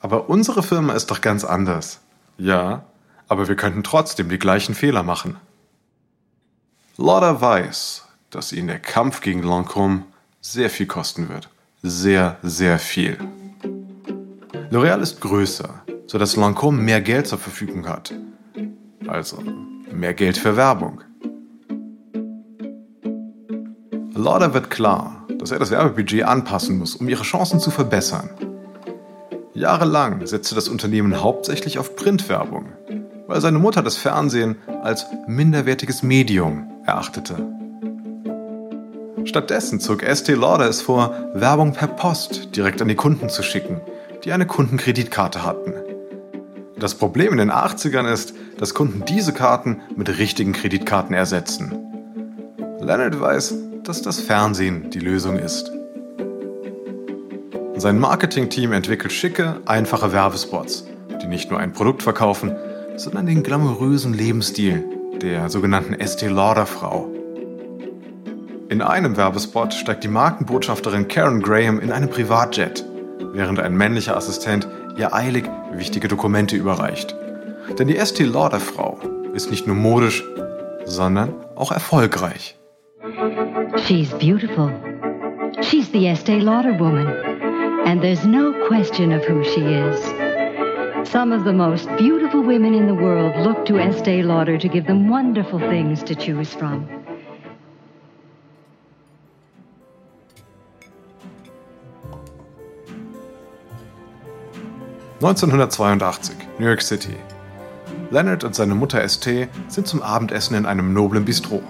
Aber 0.00 0.30
unsere 0.30 0.62
Firma 0.62 0.94
ist 0.94 1.10
doch 1.10 1.20
ganz 1.20 1.44
anders. 1.44 2.00
Ja, 2.38 2.84
aber 3.28 3.48
wir 3.48 3.54
könnten 3.54 3.82
trotzdem 3.82 4.28
die 4.28 4.38
gleichen 4.38 4.74
Fehler 4.74 5.02
machen. 5.02 5.36
Lauder 6.96 7.40
weiß, 7.40 8.06
dass 8.30 8.52
ihnen 8.52 8.68
der 8.68 8.78
Kampf 8.78 9.20
gegen 9.20 9.44
Lancôme 9.44 10.02
sehr 10.40 10.70
viel 10.70 10.86
kosten 10.86 11.28
wird. 11.28 11.48
Sehr, 11.82 12.38
sehr 12.42 12.78
viel. 12.78 13.18
L'Oréal 14.70 15.00
ist 15.00 15.20
größer, 15.20 15.82
sodass 16.06 16.36
Lancôme 16.36 16.78
mehr 16.78 17.00
Geld 17.00 17.26
zur 17.26 17.38
Verfügung 17.38 17.88
hat. 17.88 18.14
Also 19.06 19.42
mehr 19.92 20.14
Geld 20.14 20.38
für 20.38 20.56
Werbung. 20.56 21.02
Lauder 24.14 24.54
wird 24.54 24.70
klar, 24.70 25.26
dass 25.38 25.50
er 25.50 25.58
das 25.58 25.70
Werbebudget 25.70 26.24
anpassen 26.24 26.78
muss, 26.78 26.96
um 26.96 27.08
ihre 27.08 27.22
Chancen 27.22 27.60
zu 27.60 27.70
verbessern. 27.70 28.30
Jahrelang 29.60 30.26
setzte 30.26 30.54
das 30.54 30.68
Unternehmen 30.68 31.22
hauptsächlich 31.22 31.78
auf 31.78 31.94
Printwerbung, 31.94 32.66
weil 33.26 33.40
seine 33.40 33.58
Mutter 33.58 33.82
das 33.82 33.96
Fernsehen 33.96 34.56
als 34.82 35.06
minderwertiges 35.26 36.02
Medium 36.02 36.70
erachtete. 36.86 37.36
Stattdessen 39.24 39.78
zog 39.78 40.02
Estee 40.02 40.34
Lauder 40.34 40.66
es 40.66 40.80
vor, 40.80 41.14
Werbung 41.34 41.74
per 41.74 41.88
Post 41.88 42.56
direkt 42.56 42.80
an 42.80 42.88
die 42.88 42.94
Kunden 42.94 43.28
zu 43.28 43.42
schicken, 43.42 43.82
die 44.24 44.32
eine 44.32 44.46
Kundenkreditkarte 44.46 45.44
hatten. 45.44 45.74
Das 46.78 46.94
Problem 46.94 47.32
in 47.32 47.38
den 47.38 47.52
80ern 47.52 48.10
ist, 48.10 48.32
dass 48.56 48.72
Kunden 48.72 49.04
diese 49.06 49.34
Karten 49.34 49.82
mit 49.94 50.08
richtigen 50.18 50.54
Kreditkarten 50.54 51.14
ersetzen. 51.14 51.76
Leonard 52.80 53.20
weiß, 53.20 53.54
dass 53.84 54.00
das 54.00 54.20
Fernsehen 54.20 54.88
die 54.88 55.00
Lösung 55.00 55.38
ist. 55.38 55.70
Sein 57.80 57.98
Marketingteam 57.98 58.72
entwickelt 58.72 59.10
schicke, 59.10 59.62
einfache 59.64 60.12
Werbespots, 60.12 60.86
die 61.22 61.26
nicht 61.26 61.50
nur 61.50 61.58
ein 61.58 61.72
Produkt 61.72 62.02
verkaufen, 62.02 62.54
sondern 62.96 63.24
den 63.24 63.42
glamourösen 63.42 64.12
Lebensstil 64.12 64.84
der 65.22 65.48
sogenannten 65.48 65.94
Estee 65.94 66.28
Lauder 66.28 66.66
Frau. 66.66 67.10
In 68.68 68.82
einem 68.82 69.16
Werbespot 69.16 69.72
steigt 69.72 70.04
die 70.04 70.08
Markenbotschafterin 70.08 71.08
Karen 71.08 71.40
Graham 71.40 71.80
in 71.80 71.90
einem 71.90 72.10
Privatjet, 72.10 72.84
während 73.32 73.60
ein 73.60 73.74
männlicher 73.74 74.14
Assistent 74.14 74.68
ihr 74.98 75.14
eilig 75.14 75.48
wichtige 75.72 76.08
Dokumente 76.08 76.56
überreicht. 76.56 77.16
Denn 77.78 77.88
die 77.88 77.96
Estee 77.96 78.24
Lauder 78.24 78.60
Frau 78.60 78.98
ist 79.32 79.50
nicht 79.50 79.66
nur 79.66 79.76
modisch, 79.76 80.22
sondern 80.84 81.32
auch 81.56 81.72
erfolgreich. 81.72 82.58
She's 83.86 84.10
beautiful. 84.10 84.70
She's 85.62 85.90
the 85.90 86.08
Estee 86.08 86.40
Lauder 86.40 86.78
woman. 86.78 87.29
And 87.86 88.02
there's 88.02 88.24
no 88.26 88.52
question 88.68 89.12
of 89.12 89.24
who 89.24 89.44
she 89.44 89.60
is. 89.60 90.00
Some 91.08 91.32
of 91.32 91.44
the 91.44 91.52
most 91.52 91.88
beautiful 91.96 92.42
women 92.42 92.74
in 92.74 92.86
the 92.86 92.94
world 92.94 93.34
look 93.44 93.64
to 93.66 93.78
Estee 93.78 94.22
Lauder 94.22 94.58
to 94.58 94.68
give 94.68 94.86
them 94.86 95.08
wonderful 95.08 95.58
things 95.58 96.02
to 96.04 96.14
choose 96.14 96.54
from. 96.54 96.88
1982, 105.20 106.34
New 106.58 106.66
York 106.66 106.80
City. 106.80 107.16
Leonard 108.10 108.42
und 108.42 108.54
seine 108.54 108.74
Mutter 108.74 109.06
ST 109.06 109.48
sind 109.68 109.86
zum 109.86 110.00
Abendessen 110.00 110.54
in 110.54 110.64
einem 110.64 110.94
noblen 110.94 111.26
Bistro. 111.26 111.62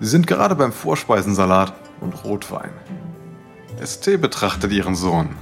Sie 0.00 0.08
sind 0.08 0.26
gerade 0.26 0.56
beim 0.56 0.72
Vorspeisensalat 0.72 1.72
und 2.00 2.24
Rotwein. 2.24 2.70
ST 3.84 4.20
betrachtet 4.20 4.72
ihren 4.72 4.94
Sohn 4.94 5.36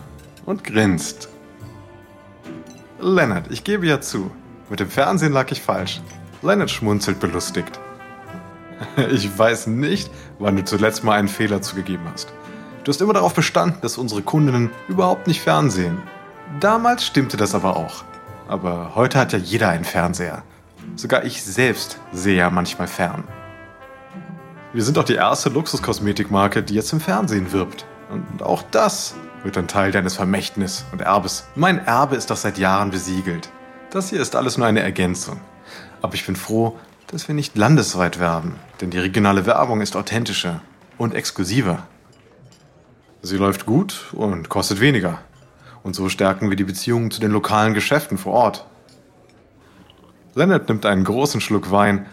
und 0.44 0.64
grinst. 0.64 1.28
Leonard, 3.00 3.50
ich 3.50 3.64
gebe 3.64 3.86
ja 3.86 4.00
zu, 4.00 4.30
mit 4.68 4.80
dem 4.80 4.90
Fernsehen 4.90 5.32
lag 5.32 5.50
ich 5.52 5.60
falsch. 5.60 6.00
Leonard 6.42 6.70
schmunzelt 6.70 7.20
belustigt. 7.20 7.80
Ich 9.10 9.38
weiß 9.38 9.68
nicht, 9.68 10.10
wann 10.38 10.56
du 10.56 10.64
zuletzt 10.64 11.04
mal 11.04 11.16
einen 11.16 11.28
Fehler 11.28 11.62
zugegeben 11.62 12.02
hast. 12.12 12.32
Du 12.82 12.90
hast 12.90 13.00
immer 13.00 13.12
darauf 13.12 13.32
bestanden, 13.32 13.78
dass 13.80 13.98
unsere 13.98 14.20
Kundinnen 14.20 14.70
überhaupt 14.88 15.26
nicht 15.26 15.40
fernsehen. 15.40 16.02
Damals 16.60 17.06
stimmte 17.06 17.36
das 17.36 17.54
aber 17.54 17.76
auch. 17.76 18.04
Aber 18.48 18.94
heute 18.94 19.18
hat 19.18 19.32
ja 19.32 19.38
jeder 19.38 19.68
einen 19.68 19.84
Fernseher. 19.84 20.42
Sogar 20.96 21.24
ich 21.24 21.42
selbst 21.42 21.98
sehe 22.12 22.36
ja 22.36 22.50
manchmal 22.50 22.88
fern. 22.88 23.24
Wir 24.72 24.82
sind 24.82 24.98
auch 24.98 25.04
die 25.04 25.14
erste 25.14 25.50
Luxuskosmetikmarke, 25.50 26.62
die 26.62 26.74
jetzt 26.74 26.92
im 26.92 27.00
Fernsehen 27.00 27.52
wirbt. 27.52 27.86
Und 28.11 28.42
auch 28.42 28.62
das 28.70 29.14
wird 29.42 29.58
ein 29.58 29.68
Teil 29.68 29.90
deines 29.90 30.14
Vermächtnis 30.14 30.84
und 30.92 31.00
Erbes. 31.00 31.44
Mein 31.54 31.84
Erbe 31.84 32.16
ist 32.16 32.30
doch 32.30 32.37
seit 32.37 32.58
Jahren 32.58 32.90
besiegelt. 32.90 33.50
Das 33.90 34.11
hier 34.11 34.20
ist 34.20 34.37
alles 34.37 34.58
nur 34.58 34.66
eine 34.66 34.80
Ergänzung. 34.80 35.40
Aber 36.02 36.14
ich 36.14 36.26
bin 36.26 36.37
froh, 36.37 36.78
dass 37.06 37.28
wir 37.28 37.34
nicht 37.34 37.56
landesweit 37.56 38.18
werben, 38.18 38.56
denn 38.80 38.90
die 38.90 38.99
regionale 38.99 39.46
Werbung 39.46 39.80
ist 39.80 39.96
authentischer 39.96 40.61
und 40.99 41.14
exklusiver. 41.14 41.87
Sie 43.23 43.37
läuft 43.37 43.66
gut 43.66 44.12
und 44.12 44.49
kostet 44.49 44.80
weniger. 44.80 45.18
Und 45.82 45.94
so 45.94 46.08
stärken 46.08 46.50
wir 46.50 46.56
die 46.56 46.64
Beziehungen 46.64 47.11
zu 47.11 47.20
den 47.20 47.30
lokalen 47.30 47.75
Geschäften 47.75 48.18
vor 48.18 48.32
Ort. 48.32 48.66
Leonard 50.34 50.68
nimmt 50.68 50.84
einen 50.87 51.04
großen 51.04 51.40
Schluck 51.40 51.70
Wein 51.70 52.06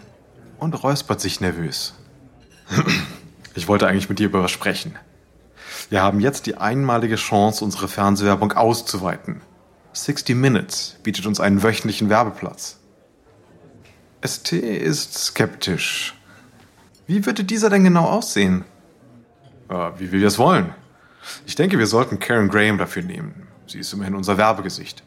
und 0.58 0.82
räuspert 0.82 1.20
sich 1.20 1.40
nervös. 1.40 1.94
Ich 3.54 3.68
wollte 3.68 3.86
eigentlich 3.86 4.08
mit 4.08 4.18
dir 4.18 4.26
über 4.26 4.42
was 4.42 4.50
sprechen. 4.50 4.96
Wir 5.90 6.02
haben 6.02 6.20
jetzt 6.20 6.46
die 6.46 6.56
einmalige 6.56 7.16
Chance, 7.16 7.64
unsere 7.64 7.88
Fernsehwerbung 7.88 8.52
auszuweiten. 8.52 9.40
60 9.92 10.36
Minutes 10.36 10.96
bietet 11.02 11.26
uns 11.26 11.40
einen 11.40 11.62
wöchentlichen 11.62 12.08
Werbeplatz. 12.08 12.78
ST 14.24 14.52
ist 14.52 15.14
skeptisch. 15.14 16.14
Wie 17.06 17.26
würde 17.26 17.44
dieser 17.44 17.68
denn 17.68 17.84
genau 17.84 18.04
aussehen? 18.04 18.64
Äh, 19.68 19.90
wie 19.98 20.12
wir 20.12 20.26
es 20.26 20.38
wollen. 20.38 20.74
Ich 21.46 21.56
denke, 21.56 21.78
wir 21.78 21.86
sollten 21.86 22.18
Karen 22.18 22.48
Graham 22.48 22.78
dafür 22.78 23.02
nehmen. 23.02 23.48
Sie 23.66 23.78
ist 23.78 23.92
immerhin 23.92 24.14
unser 24.14 24.38
Werbegesicht. 24.38 25.02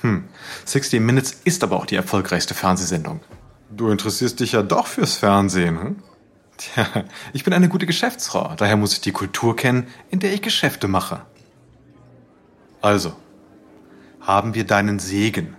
Hm, 0.00 0.24
60 0.64 1.00
Minutes 1.00 1.40
ist 1.44 1.62
aber 1.62 1.76
auch 1.76 1.86
die 1.86 1.96
erfolgreichste 1.96 2.54
Fernsehsendung. 2.54 3.20
Du 3.70 3.88
interessierst 3.90 4.40
dich 4.40 4.52
ja 4.52 4.62
doch 4.62 4.86
fürs 4.86 5.14
Fernsehen, 5.14 5.80
hm? 5.80 5.96
Tja, 6.62 6.86
ich 7.32 7.42
bin 7.42 7.52
eine 7.52 7.68
gute 7.68 7.86
Geschäftsfrau, 7.86 8.54
daher 8.56 8.76
muss 8.76 8.92
ich 8.92 9.00
die 9.00 9.10
Kultur 9.10 9.56
kennen, 9.56 9.88
in 10.10 10.20
der 10.20 10.32
ich 10.32 10.42
Geschäfte 10.42 10.86
mache. 10.86 11.22
Also, 12.80 13.14
haben 14.20 14.54
wir 14.54 14.64
deinen 14.64 15.00
Segen. 15.00 15.56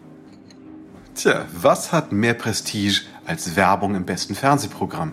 Tja, 1.15 1.45
was 1.53 1.91
hat 1.91 2.13
mehr 2.13 2.33
Prestige 2.33 3.01
als 3.25 3.57
Werbung 3.57 3.95
im 3.95 4.05
besten 4.05 4.33
Fernsehprogramm? 4.33 5.11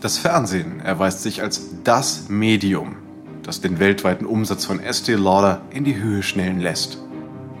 Das 0.00 0.16
Fernsehen 0.16 0.80
erweist 0.80 1.22
sich 1.22 1.42
als 1.42 1.82
das 1.84 2.30
Medium, 2.30 2.96
das 3.42 3.60
den 3.60 3.78
weltweiten 3.78 4.24
Umsatz 4.24 4.64
von 4.64 4.80
Estee 4.80 5.14
Lauder 5.14 5.60
in 5.70 5.84
die 5.84 5.96
Höhe 5.96 6.22
schnellen 6.22 6.60
lässt. 6.60 6.96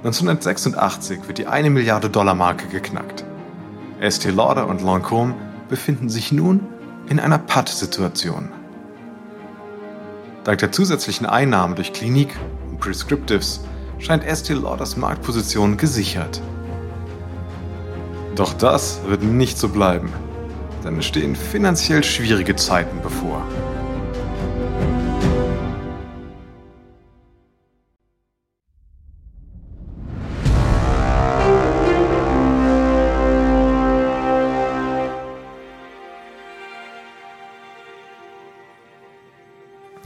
1986 0.04 1.28
wird 1.28 1.36
die 1.36 1.46
1 1.46 1.68
Milliarde 1.68 2.08
Dollar 2.08 2.34
Marke 2.34 2.66
geknackt. 2.68 3.24
Estee 4.00 4.30
Lauder 4.30 4.66
und 4.66 4.80
Lancôme 4.80 5.34
befinden 5.70 6.10
sich 6.10 6.32
nun 6.32 6.60
in 7.08 7.18
einer 7.18 7.38
Patt-Situation. 7.38 8.50
Dank 10.44 10.58
der 10.58 10.72
zusätzlichen 10.72 11.26
Einnahmen 11.26 11.76
durch 11.76 11.92
Klinik 11.92 12.36
und 12.68 12.80
Prescriptives 12.80 13.60
scheint 13.98 14.24
Estee 14.24 14.54
Lauders 14.54 14.96
Marktposition 14.96 15.76
gesichert. 15.76 16.42
Doch 18.34 18.52
das 18.54 19.00
wird 19.06 19.22
nicht 19.22 19.58
so 19.58 19.68
bleiben, 19.68 20.12
denn 20.84 20.98
es 20.98 21.06
stehen 21.06 21.36
finanziell 21.36 22.02
schwierige 22.02 22.56
Zeiten 22.56 23.00
bevor. 23.02 23.42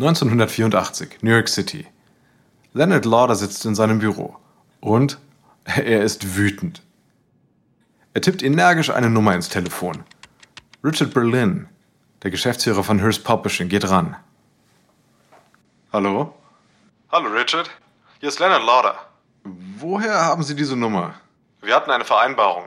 1984, 0.05 1.23
New 1.23 1.31
York 1.31 1.49
City. 1.49 1.87
Leonard 2.75 3.07
Lauder 3.07 3.35
sitzt 3.37 3.65
in 3.65 3.75
seinem 3.75 4.01
Büro. 4.01 4.37
Und 4.81 5.19
er 5.65 6.03
ist 6.03 6.37
wütend. 6.37 6.83
Er 8.13 8.21
tippt 8.21 8.43
energisch 8.43 8.91
eine 8.91 9.09
Nummer 9.09 9.35
ins 9.35 9.49
Telefon. 9.49 10.05
Richard 10.85 11.15
Berlin, 11.15 11.71
der 12.23 12.31
Geschäftsführer 12.31 12.85
von 12.85 13.01
Hearst 13.01 13.25
Publishing, 13.25 13.71
geht 13.71 13.89
ran. 13.89 14.15
Hallo? 15.91 16.35
Hallo 17.11 17.31
Richard, 17.31 17.71
hier 18.21 18.29
ist 18.29 18.41
Leonard 18.41 18.63
Lauder. 18.63 18.99
Woher 19.79 20.23
haben 20.23 20.43
Sie 20.43 20.55
diese 20.55 20.77
Nummer? 20.77 21.15
Wir 21.63 21.75
hatten 21.75 21.91
eine 21.91 22.05
Vereinbarung. 22.05 22.67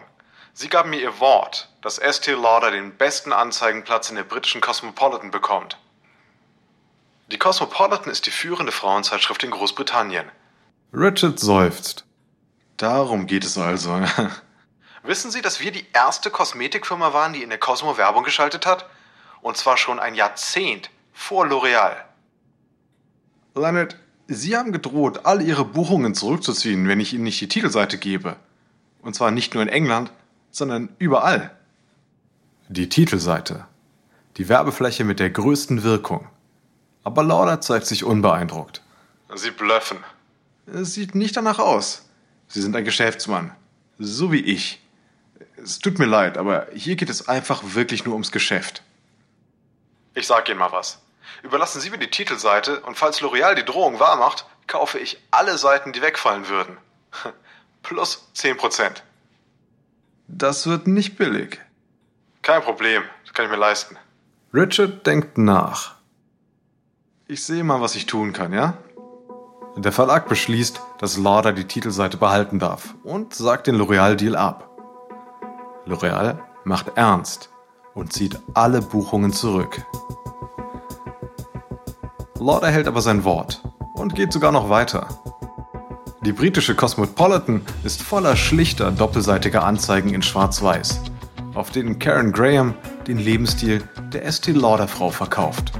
Sie 0.54 0.70
gaben 0.70 0.90
mir 0.90 1.00
Ihr 1.02 1.20
Wort, 1.20 1.70
dass 1.84 2.00
Estee 2.00 2.34
Lauder 2.34 2.72
den 2.72 2.98
besten 2.98 3.32
Anzeigenplatz 3.32 4.10
in 4.10 4.16
der 4.16 4.24
britischen 4.24 4.60
Cosmopolitan 4.60 5.30
bekommt. 5.30 5.78
Die 7.30 7.38
Cosmopolitan 7.38 8.10
ist 8.10 8.26
die 8.26 8.32
führende 8.32 8.72
Frauenzeitschrift 8.72 9.44
in 9.44 9.52
Großbritannien. 9.52 10.26
Richard 10.94 11.40
seufzt. 11.40 12.06
Darum 12.78 13.28
geht 13.28 13.44
es 13.44 13.58
also. 13.58 14.02
Wissen 15.04 15.32
Sie, 15.32 15.42
dass 15.42 15.60
wir 15.60 15.72
die 15.74 15.86
erste 15.92 16.32
Kosmetikfirma 16.32 17.12
waren, 17.12 17.34
die 17.34 17.44
in 17.44 17.50
der 17.50 17.60
Cosmo 17.60 17.98
Werbung 17.98 18.24
geschaltet 18.24 18.66
hat? 18.66 18.90
Und 19.42 19.58
zwar 19.58 19.76
schon 19.76 20.00
ein 20.00 20.16
Jahrzehnt 20.16 20.90
vor 21.12 21.46
L'Oreal. 21.46 21.98
Leonard, 23.56 23.98
Sie 24.28 24.56
haben 24.56 24.72
gedroht, 24.72 25.26
all 25.26 25.42
Ihre 25.42 25.66
Buchungen 25.66 26.16
zurückzuziehen, 26.16 26.88
wenn 26.88 27.02
ich 27.02 27.14
Ihnen 27.14 27.24
nicht 27.24 27.42
die 27.42 27.50
Titelseite 27.50 27.98
gebe. 27.98 28.38
Und 29.02 29.16
zwar 29.16 29.32
nicht 29.32 29.54
nur 29.54 29.64
in 29.64 29.70
England, 29.70 30.14
sondern 30.52 30.96
überall. 30.98 31.52
Die 32.70 32.88
Titelseite. 32.88 33.66
Die 34.38 34.48
Werbefläche 34.48 35.04
mit 35.04 35.20
der 35.20 35.30
größten 35.30 35.84
Wirkung. 35.84 36.28
Aber 37.08 37.24
Lauder 37.24 37.62
zeigt 37.62 37.86
sich 37.86 38.04
unbeeindruckt. 38.04 38.82
Sie 39.34 39.52
blöffen. 39.52 40.04
Es 40.66 40.94
sieht 40.94 41.16
nicht 41.16 41.38
danach 41.38 41.58
aus. 41.58 42.04
Sie 42.50 42.62
sind 42.62 42.76
ein 42.76 42.84
Geschäftsmann. 42.84 43.56
So 43.98 44.34
wie 44.34 44.42
ich. 44.42 44.86
Es 45.56 45.80
tut 45.80 46.00
mir 46.00 46.06
leid, 46.06 46.38
aber 46.38 46.68
hier 46.74 46.98
geht 46.98 47.10
es 47.10 47.30
einfach 47.30 47.62
wirklich 47.64 48.04
nur 48.04 48.14
ums 48.14 48.34
Geschäft. 48.34 48.84
Ich 50.16 50.28
sag 50.28 50.50
Ihnen 50.50 50.60
mal 50.60 50.74
was. 50.74 51.00
Überlassen 51.44 51.80
Sie 51.80 51.92
mir 51.92 51.98
die 51.98 52.12
Titelseite 52.12 52.82
und 52.82 52.98
falls 52.98 53.22
L'Oreal 53.22 53.56
die 53.56 53.64
Drohung 53.64 54.02
wahrmacht, 54.02 54.46
kaufe 54.68 55.00
ich 55.00 55.18
alle 55.32 55.58
Seiten, 55.58 55.94
die 55.94 56.02
wegfallen 56.02 56.50
würden. 56.50 56.78
Plus 57.84 58.28
10%. 58.36 59.02
Das 60.28 60.68
wird 60.68 60.88
nicht 60.88 61.18
billig. 61.18 61.62
Kein 62.42 62.62
Problem, 62.64 63.04
das 63.24 63.34
kann 63.34 63.46
ich 63.46 63.52
mir 63.52 63.58
leisten. 63.58 63.96
Richard 64.54 65.08
denkt 65.08 65.38
nach. 65.38 65.97
Ich 67.30 67.44
sehe 67.44 67.66
mal, 67.66 67.82
was 67.82 67.96
ich 67.96 68.06
tun 68.06 68.32
kann, 68.32 68.54
ja? 68.54 68.78
Der 69.76 69.92
Verlag 69.92 70.30
beschließt, 70.30 70.80
dass 70.98 71.18
Lauder 71.18 71.52
die 71.52 71.66
Titelseite 71.66 72.16
behalten 72.16 72.58
darf 72.58 72.96
und 73.04 73.34
sagt 73.34 73.68
den 73.68 73.76
L'Oreal-Deal 73.76 74.38
ab. 74.38 74.70
L'Oreal 75.86 76.38
macht 76.64 76.94
ernst 76.96 77.50
und 77.94 78.14
zieht 78.14 78.40
alle 78.54 78.82
Buchungen 78.82 79.34
zurück. 79.34 79.86
Lauder 82.40 82.70
hält 82.70 82.88
aber 82.88 83.02
sein 83.02 83.26
Wort 83.26 83.62
und 83.96 84.16
geht 84.16 84.32
sogar 84.32 84.54
noch 84.54 84.70
weiter. 84.70 85.10
Die 86.22 86.32
britische 86.32 86.76
Cosmopolitan 86.76 87.62
ist 87.84 88.04
voller 88.04 88.38
schlichter 88.38 88.90
doppelseitiger 88.90 89.66
Anzeigen 89.66 90.14
in 90.14 90.22
Schwarz-Weiß, 90.22 91.02
auf 91.56 91.72
denen 91.72 92.00
Karen 92.00 92.32
Graham 92.32 92.74
den 93.06 93.18
Lebensstil 93.18 93.84
der 94.14 94.26
Estee 94.26 94.54
Lauder 94.54 94.88
Frau 94.88 95.10
verkauft. 95.10 95.74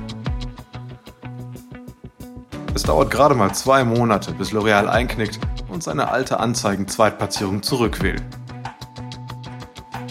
Dauert 2.88 3.12
gerade 3.12 3.36
mal 3.36 3.54
zwei 3.54 3.84
Monate, 3.84 4.32
bis 4.32 4.54
L'Oreal 4.54 4.88
einknickt 4.88 5.42
und 5.68 5.84
seine 5.84 6.10
alte 6.10 6.40
Anzeigen-Zweitplatzierung 6.40 7.62
zurück 7.62 8.02
will. 8.02 8.16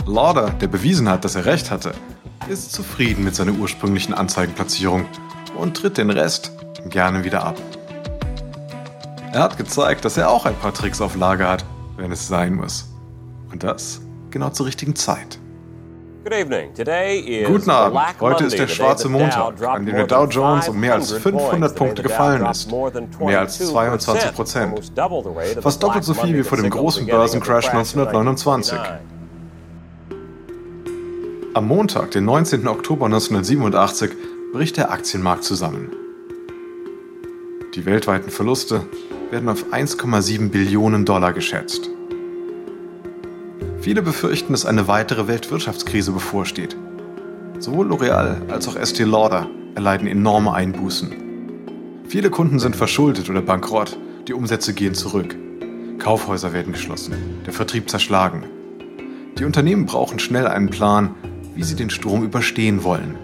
Lauder, 0.04 0.50
der 0.50 0.66
bewiesen 0.66 1.08
hat, 1.08 1.24
dass 1.24 1.36
er 1.36 1.46
recht 1.46 1.70
hatte, 1.70 1.94
ist 2.50 2.72
zufrieden 2.72 3.24
mit 3.24 3.34
seiner 3.34 3.52
ursprünglichen 3.52 4.12
Anzeigenplatzierung 4.12 5.06
und 5.56 5.74
tritt 5.74 5.96
den 5.96 6.10
Rest 6.10 6.52
gerne 6.90 7.24
wieder 7.24 7.44
ab. 7.44 7.56
Er 9.32 9.42
hat 9.42 9.56
gezeigt, 9.56 10.04
dass 10.04 10.18
er 10.18 10.28
auch 10.28 10.44
ein 10.44 10.56
paar 10.56 10.74
Tricks 10.74 11.00
auf 11.00 11.16
Lager 11.16 11.48
hat, 11.48 11.64
wenn 11.96 12.12
es 12.12 12.28
sein 12.28 12.52
muss. 12.52 12.90
Und 13.50 13.62
das 13.62 14.02
genau 14.30 14.50
zur 14.50 14.66
richtigen 14.66 14.94
Zeit. 14.94 15.38
Guten 17.46 17.70
Abend. 17.70 18.00
Heute 18.20 18.44
ist 18.46 18.58
der 18.58 18.66
schwarze 18.66 19.08
Montag, 19.08 19.62
an 19.62 19.86
dem 19.86 19.94
der 19.94 20.06
Dow 20.08 20.26
Jones 20.26 20.68
um 20.68 20.80
mehr 20.80 20.94
als 20.94 21.12
500 21.12 21.76
Punkte 21.76 22.02
gefallen 22.02 22.44
ist. 22.46 22.68
Mehr 23.20 23.40
als 23.40 23.58
22 23.58 24.32
Prozent. 24.32 24.92
Fast 25.60 25.82
doppelt 25.82 26.02
so 26.02 26.14
viel 26.14 26.36
wie 26.36 26.42
vor 26.42 26.58
dem 26.58 26.70
großen 26.70 27.06
Börsencrash 27.06 27.68
1929. 27.68 28.76
Am 31.54 31.68
Montag, 31.68 32.10
den 32.10 32.24
19. 32.24 32.66
Oktober 32.66 33.06
1987, 33.06 34.10
bricht 34.52 34.76
der 34.76 34.90
Aktienmarkt 34.90 35.44
zusammen. 35.44 35.92
Die 37.74 37.86
weltweiten 37.86 38.30
Verluste 38.30 38.84
werden 39.30 39.48
auf 39.48 39.64
1,7 39.72 40.50
Billionen 40.50 41.04
Dollar 41.04 41.32
geschätzt. 41.32 41.90
Viele 43.86 44.02
befürchten, 44.02 44.52
dass 44.52 44.66
eine 44.66 44.88
weitere 44.88 45.28
Weltwirtschaftskrise 45.28 46.10
bevorsteht. 46.10 46.76
Sowohl 47.60 47.86
L'Oreal 47.86 48.50
als 48.50 48.66
auch 48.66 48.74
Estee 48.74 49.04
Lauder 49.04 49.48
erleiden 49.76 50.08
enorme 50.08 50.52
Einbußen. 50.52 52.02
Viele 52.08 52.30
Kunden 52.30 52.58
sind 52.58 52.74
verschuldet 52.74 53.30
oder 53.30 53.42
bankrott, 53.42 53.96
die 54.26 54.32
Umsätze 54.32 54.74
gehen 54.74 54.96
zurück. 54.96 55.36
Kaufhäuser 56.00 56.52
werden 56.52 56.72
geschlossen, 56.72 57.14
der 57.46 57.52
Vertrieb 57.52 57.88
zerschlagen. 57.88 58.42
Die 59.38 59.44
Unternehmen 59.44 59.86
brauchen 59.86 60.18
schnell 60.18 60.48
einen 60.48 60.70
Plan, 60.70 61.14
wie 61.54 61.62
sie 61.62 61.76
den 61.76 61.88
Sturm 61.88 62.24
überstehen 62.24 62.82
wollen. 62.82 63.16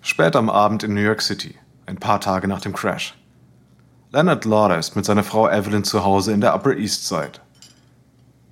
Spät 0.00 0.36
am 0.36 0.48
Abend 0.48 0.84
in 0.84 0.94
New 0.94 1.00
York 1.00 1.22
City, 1.22 1.56
ein 1.86 1.96
paar 1.96 2.20
Tage 2.20 2.46
nach 2.46 2.60
dem 2.60 2.72
Crash. 2.72 3.16
Leonard 4.12 4.44
Lauder 4.44 4.76
ist 4.76 4.96
mit 4.96 5.04
seiner 5.04 5.22
Frau 5.22 5.48
Evelyn 5.48 5.84
zu 5.84 6.04
Hause 6.04 6.32
in 6.32 6.40
der 6.40 6.52
Upper 6.54 6.76
East 6.76 7.06
Side. 7.06 7.32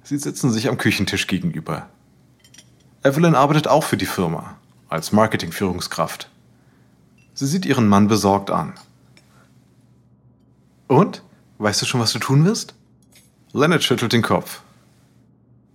Sie 0.05 0.17
sitzen 0.17 0.53
sich 0.53 0.69
am 0.69 0.79
Küchentisch 0.79 1.27
gegenüber. 1.27 1.89
Evelyn 3.03 3.35
arbeitet 3.35 3.67
auch 3.67 3.83
für 3.83 3.97
die 3.97 4.07
Firma, 4.07 4.57
als 4.89 5.11
Marketingführungskraft. 5.11 6.31
Sie 7.35 7.47
sieht 7.47 7.67
ihren 7.67 7.89
Mann 7.89 8.07
besorgt 8.07 8.51
an. 8.51 8.75
Und? 10.87 11.23
Weißt 11.59 11.83
du 11.83 11.87
schon, 11.87 12.01
was 12.01 12.13
du 12.13 12.21
tun 12.21 12.45
wirst? 12.45 12.75
Leonard 13.53 13.83
schüttelt 13.83 14.13
den 14.13 14.23
Kopf. 14.23 14.63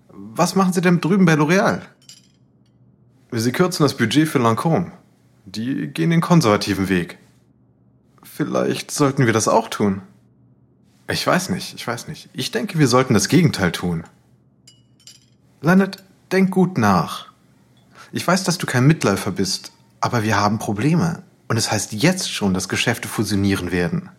Was 0.08 0.56
machen 0.56 0.72
Sie 0.72 0.82
denn 0.82 1.02
drüben 1.02 1.26
bei 1.26 1.34
L'Oreal? 1.34 1.82
Sie 3.32 3.52
kürzen 3.52 3.84
das 3.84 3.98
Budget 3.98 4.30
für 4.30 4.40
Lancôme. 4.40 4.92
Die 5.46 5.88
gehen 5.88 6.12
den 6.12 6.22
konservativen 6.22 6.88
Weg. 6.88 7.18
Vielleicht 8.36 8.90
sollten 8.90 9.28
wir 9.28 9.34
das 9.34 9.48
auch 9.48 9.68
tun. 9.68 10.02
Ich 11.08 11.28
weiß 11.28 11.50
nicht, 11.50 11.76
ich 11.76 11.86
weiß 11.86 12.08
nicht. 12.08 12.30
Ich 12.34 12.50
denke, 12.50 12.80
wir 12.80 12.88
sollten 12.88 13.14
das 13.14 13.28
Gegenteil 13.28 13.72
tun. 13.72 14.06
Leonard, 15.62 16.04
denk 16.32 16.50
gut 16.50 16.80
nach. 16.80 17.28
Ich 18.12 18.26
weiß, 18.28 18.44
dass 18.44 18.58
du 18.58 18.66
kein 18.66 18.88
Mitläufer 18.88 19.30
bist, 19.30 19.72
aber 20.02 20.24
wir 20.24 20.40
haben 20.40 20.58
Probleme. 20.58 21.22
Und 21.48 21.58
es 21.58 21.72
heißt 21.72 21.94
jetzt 21.94 22.32
schon, 22.32 22.56
dass 22.56 22.70
Geschäfte 22.70 23.08
fusionieren 23.08 23.72
werden. 23.72 24.10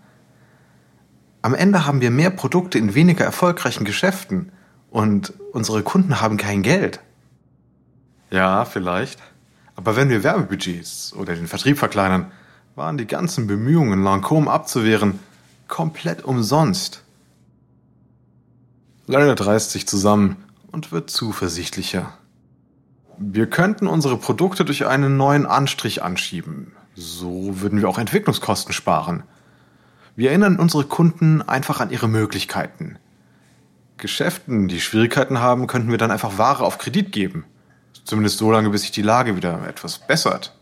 Am 1.43 1.53
Ende 1.53 1.85
haben 1.85 2.01
wir 2.01 2.13
mehr 2.13 2.31
Produkte 2.31 2.79
in 2.79 2.95
weniger 2.95 3.25
erfolgreichen 3.25 3.85
Geschäften 3.85 4.53
und 4.91 5.33
unsere 5.53 5.83
Kunden 5.83 6.21
haben 6.21 6.37
kein 6.37 6.63
Geld. 6.63 7.01
Ja, 8.31 8.65
vielleicht. 8.65 9.21
Aber 9.75 9.97
wenn 9.97 10.09
wir 10.09 10.23
Werbebudgets 10.23 11.15
oder 11.15 11.35
den 11.35 11.49
Vertrieb 11.49 11.79
verkleinern, 11.79 12.31
waren 12.77 12.99
die 12.99 13.07
ganzen 13.07 13.47
Bemühungen, 13.47 14.03
Lancôme 14.03 14.49
abzuwehren, 14.49 15.21
komplett 15.69 16.25
umsonst. 16.25 17.03
Leonard 19.07 19.47
reißt 19.47 19.71
sich 19.71 19.87
zusammen 19.87 20.37
und 20.73 20.91
wird 20.91 21.11
zuversichtlicher. 21.11 22.13
Wir 23.19 23.49
könnten 23.49 23.87
unsere 23.87 24.17
Produkte 24.17 24.65
durch 24.65 24.87
einen 24.87 25.17
neuen 25.17 25.47
Anstrich 25.47 26.03
anschieben. 26.03 26.73
So 26.97 27.61
würden 27.61 27.81
wir 27.81 27.89
auch 27.89 27.99
Entwicklungskosten 27.99 28.73
sparen. 28.73 29.23
Wir 30.17 30.31
erinnern 30.31 30.59
unsere 30.59 30.85
Kunden 30.85 31.43
einfach 31.43 31.81
an 31.81 31.91
ihre 31.91 32.09
Möglichkeiten. 32.09 32.99
Geschäften, 33.99 34.69
die 34.69 34.81
Schwierigkeiten 34.81 35.39
haben, 35.39 35.67
könnten 35.67 35.91
wir 35.91 35.99
dann 35.99 36.11
einfach 36.11 36.39
Ware 36.39 36.65
auf 36.65 36.79
Kredit 36.79 37.13
geben. 37.13 37.45
Zumindest 38.05 38.39
so 38.39 38.51
lange, 38.51 38.71
bis 38.71 38.83
sich 38.83 38.91
die 38.91 39.03
Lage 39.03 39.37
wieder 39.37 39.67
etwas 39.69 39.99
bessert. 39.99 40.57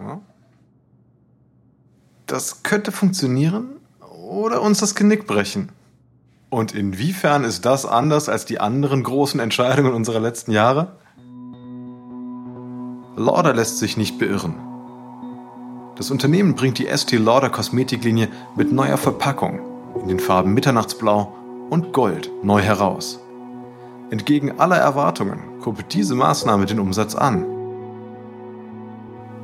Ja? 0.00 0.20
Das 2.26 2.62
könnte 2.62 2.92
funktionieren 2.92 3.76
oder 4.28 4.62
uns 4.62 4.78
das 4.78 4.94
Genick 4.94 5.26
brechen. 5.26 5.70
Und 6.50 6.74
inwiefern 6.74 7.44
ist 7.44 7.64
das 7.64 7.86
anders 7.86 8.28
als 8.28 8.44
die 8.44 8.60
anderen 8.60 9.02
großen 9.02 9.40
Entscheidungen 9.40 9.94
unserer 9.94 10.20
letzten 10.20 10.52
Jahre? 10.52 10.96
Lauder 13.16 13.54
lässt 13.54 13.78
sich 13.78 13.96
nicht 13.96 14.18
beirren. 14.18 14.54
Das 15.96 16.10
Unternehmen 16.10 16.54
bringt 16.54 16.78
die 16.78 16.88
ST 16.94 17.12
Lauder 17.12 17.50
Kosmetiklinie 17.50 18.28
mit 18.56 18.72
neuer 18.72 18.96
Verpackung 18.96 19.60
in 20.00 20.08
den 20.08 20.20
Farben 20.20 20.54
Mitternachtsblau 20.54 21.32
und 21.70 21.92
Gold 21.92 22.30
neu 22.42 22.60
heraus. 22.60 23.20
Entgegen 24.10 24.58
aller 24.58 24.76
Erwartungen 24.76 25.60
kurbelt 25.60 25.94
diese 25.94 26.14
Maßnahme 26.14 26.66
den 26.66 26.80
Umsatz 26.80 27.14
an. 27.14 27.46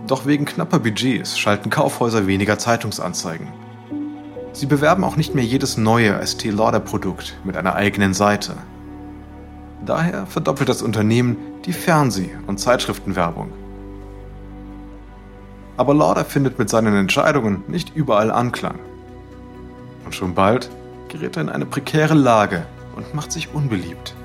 Doch 0.09 0.25
wegen 0.25 0.47
knapper 0.47 0.79
Budgets 0.79 1.39
schalten 1.39 1.69
Kaufhäuser 1.69 2.27
weniger 2.27 2.59
Zeitungsanzeigen. 2.59 3.49
Sie 4.55 4.65
bewerben 4.65 5.05
auch 5.05 5.17
nicht 5.17 5.35
mehr 5.35 5.45
jedes 5.45 5.77
neue 5.77 6.27
ST 6.27 6.47
Lauder 6.47 6.81
Produkt 6.81 7.37
mit 7.45 7.59
einer 7.59 7.75
eigenen 7.75 8.15
Seite. 8.15 8.55
Daher 9.85 10.27
verdoppelt 10.27 10.71
das 10.71 10.81
Unternehmen 10.81 11.37
die 11.67 11.75
Fernseh- 11.75 12.31
und 12.47 12.59
Zeitschriftenwerbung. 12.59 13.53
Aber 15.77 15.93
Lauder 15.93 16.25
findet 16.25 16.59
mit 16.59 16.71
seinen 16.71 16.97
Entscheidungen 16.97 17.63
nicht 17.69 17.95
überall 17.95 18.31
Anklang. 18.31 18.79
Und 20.07 20.15
schon 20.15 20.35
bald 20.35 20.71
gerät 21.09 21.37
er 21.37 21.43
in 21.43 21.49
eine 21.51 21.67
prekäre 21.67 22.15
Lage 22.15 22.67
und 22.97 23.15
macht 23.15 23.31
sich 23.31 23.53
unbeliebt. 23.53 24.17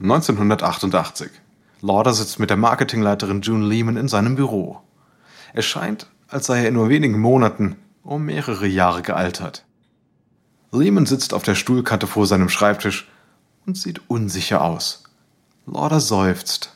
1988. 0.00 1.30
Lauder 1.80 2.12
sitzt 2.12 2.38
mit 2.38 2.50
der 2.50 2.56
Marketingleiterin 2.56 3.42
June 3.42 3.66
Lehman 3.66 3.96
in 3.96 4.08
seinem 4.08 4.36
Büro. 4.36 4.80
Es 5.54 5.64
scheint, 5.64 6.08
als 6.28 6.46
sei 6.46 6.62
er 6.62 6.68
in 6.68 6.74
nur 6.74 6.88
wenigen 6.88 7.18
Monaten 7.18 7.76
um 8.02 8.24
mehrere 8.24 8.66
Jahre 8.66 9.02
gealtert. 9.02 9.64
Lehman 10.70 11.06
sitzt 11.06 11.34
auf 11.34 11.42
der 11.42 11.54
Stuhlkante 11.54 12.06
vor 12.06 12.26
seinem 12.26 12.48
Schreibtisch 12.48 13.08
und 13.66 13.76
sieht 13.76 14.02
unsicher 14.08 14.62
aus. 14.62 15.04
Lauder 15.66 16.00
seufzt. 16.00 16.74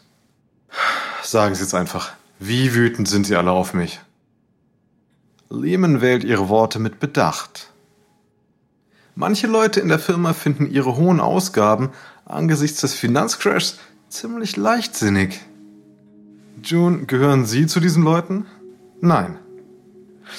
Sagen 1.22 1.54
Sie 1.54 1.62
es 1.62 1.74
einfach. 1.74 2.12
Wie 2.38 2.74
wütend 2.74 3.08
sind 3.08 3.26
Sie 3.26 3.36
alle 3.36 3.52
auf 3.52 3.72
mich? 3.72 4.00
Lehman 5.48 6.00
wählt 6.00 6.24
ihre 6.24 6.48
Worte 6.48 6.78
mit 6.78 6.98
Bedacht. 6.98 7.71
Manche 9.14 9.46
Leute 9.46 9.80
in 9.80 9.88
der 9.88 9.98
Firma 9.98 10.32
finden 10.32 10.70
ihre 10.70 10.96
hohen 10.96 11.20
Ausgaben 11.20 11.90
angesichts 12.24 12.80
des 12.80 12.94
Finanzcrashs 12.94 13.78
ziemlich 14.08 14.56
leichtsinnig. 14.56 15.40
June, 16.62 17.04
gehören 17.06 17.44
Sie 17.44 17.66
zu 17.66 17.80
diesen 17.80 18.02
Leuten? 18.02 18.46
Nein. 19.00 19.38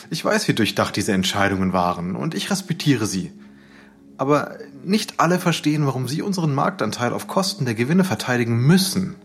Ich 0.09 0.23
weiß, 0.23 0.47
wie 0.47 0.53
durchdacht 0.53 0.95
diese 0.95 1.11
Entscheidungen 1.11 1.73
waren 1.73 2.15
und 2.15 2.33
ich 2.33 2.49
respektiere 2.49 3.05
sie. 3.05 3.31
Aber 4.17 4.57
nicht 4.83 5.19
alle 5.19 5.39
verstehen, 5.39 5.85
warum 5.85 6.07
Sie 6.07 6.21
unseren 6.21 6.55
Marktanteil 6.55 7.13
auf 7.13 7.27
Kosten 7.27 7.65
der 7.65 7.75
Gewinne 7.75 8.03
verteidigen 8.03 8.57
müssen. 8.57 9.15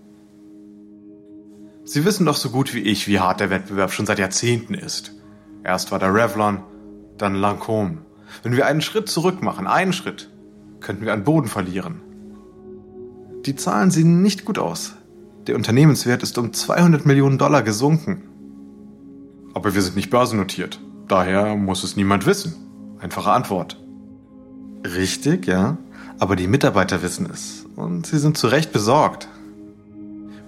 Sie 1.84 2.04
wissen 2.04 2.26
doch 2.26 2.36
so 2.36 2.50
gut 2.50 2.74
wie 2.74 2.80
ich, 2.80 3.08
wie 3.08 3.20
hart 3.20 3.40
der 3.40 3.48
Wettbewerb 3.48 3.92
schon 3.92 4.06
seit 4.06 4.18
Jahrzehnten 4.18 4.74
ist. 4.74 5.12
Erst 5.64 5.90
war 5.90 5.98
der 5.98 6.12
Revlon, 6.12 6.62
dann 7.16 7.36
Lancôme. 7.36 7.98
Wenn 8.42 8.56
wir 8.56 8.66
einen 8.66 8.80
Schritt 8.80 9.08
zurück 9.08 9.42
machen, 9.42 9.66
einen 9.66 9.92
Schritt, 9.92 10.30
könnten 10.80 11.04
wir 11.04 11.12
an 11.12 11.24
Boden 11.24 11.48
verlieren. 11.48 12.00
Die 13.46 13.56
Zahlen 13.56 13.90
sehen 13.90 14.22
nicht 14.22 14.44
gut 14.44 14.58
aus. 14.58 14.96
Der 15.46 15.56
Unternehmenswert 15.56 16.22
ist 16.22 16.36
um 16.38 16.52
200 16.52 17.06
Millionen 17.06 17.38
Dollar 17.38 17.62
gesunken. 17.62 18.24
Aber 19.54 19.74
wir 19.74 19.82
sind 19.82 19.96
nicht 19.96 20.10
börsennotiert. 20.10 20.80
Daher 21.08 21.56
muss 21.56 21.84
es 21.84 21.96
niemand 21.96 22.26
wissen. 22.26 22.54
Einfache 23.00 23.30
Antwort. 23.30 23.80
Richtig, 24.84 25.46
ja. 25.46 25.78
Aber 26.18 26.36
die 26.36 26.46
Mitarbeiter 26.46 27.02
wissen 27.02 27.28
es. 27.32 27.64
Und 27.76 28.06
sie 28.06 28.18
sind 28.18 28.36
zu 28.36 28.48
Recht 28.48 28.72
besorgt. 28.72 29.28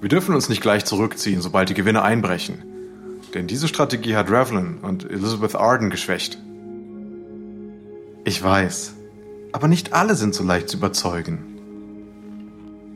Wir 0.00 0.08
dürfen 0.08 0.34
uns 0.34 0.48
nicht 0.48 0.60
gleich 0.60 0.84
zurückziehen, 0.84 1.40
sobald 1.40 1.68
die 1.68 1.74
Gewinne 1.74 2.02
einbrechen. 2.02 2.62
Denn 3.34 3.46
diese 3.46 3.68
Strategie 3.68 4.16
hat 4.16 4.30
Revlon 4.30 4.78
und 4.82 5.10
Elizabeth 5.10 5.54
Arden 5.54 5.90
geschwächt. 5.90 6.38
Ich 8.24 8.42
weiß. 8.42 8.94
Aber 9.52 9.66
nicht 9.66 9.92
alle 9.92 10.14
sind 10.14 10.34
so 10.34 10.44
leicht 10.44 10.68
zu 10.68 10.76
überzeugen. 10.76 11.50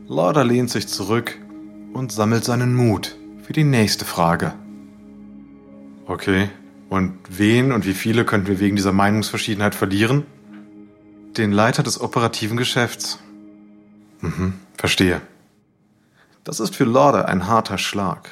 Lauder 0.07 0.45
lehnt 0.45 0.71
sich 0.71 0.87
zurück 0.87 1.39
und 1.95 2.13
sammelt 2.13 2.45
seinen 2.45 2.75
Mut 2.75 3.17
für 3.43 3.55
die 3.55 3.65
nächste 3.65 4.05
Frage. 4.05 4.53
Okay, 6.07 6.51
und 6.91 7.19
wen 7.31 7.73
und 7.73 7.87
wie 7.87 7.95
viele 7.95 8.27
könnten 8.27 8.49
wir 8.49 8.61
wegen 8.61 8.77
dieser 8.77 8.93
Meinungsverschiedenheit 8.93 9.75
verlieren? 9.75 10.27
Den 11.39 11.53
Leiter 11.53 11.83
des 11.83 12.01
operativen 12.01 12.59
Geschäfts. 12.59 13.19
Mhm, 14.21 14.55
verstehe. 14.77 15.23
Das 16.45 16.61
ist 16.61 16.77
für 16.77 16.85
Lauder 16.85 17.27
ein 17.27 17.49
harter 17.49 17.79
Schlag, 17.79 18.31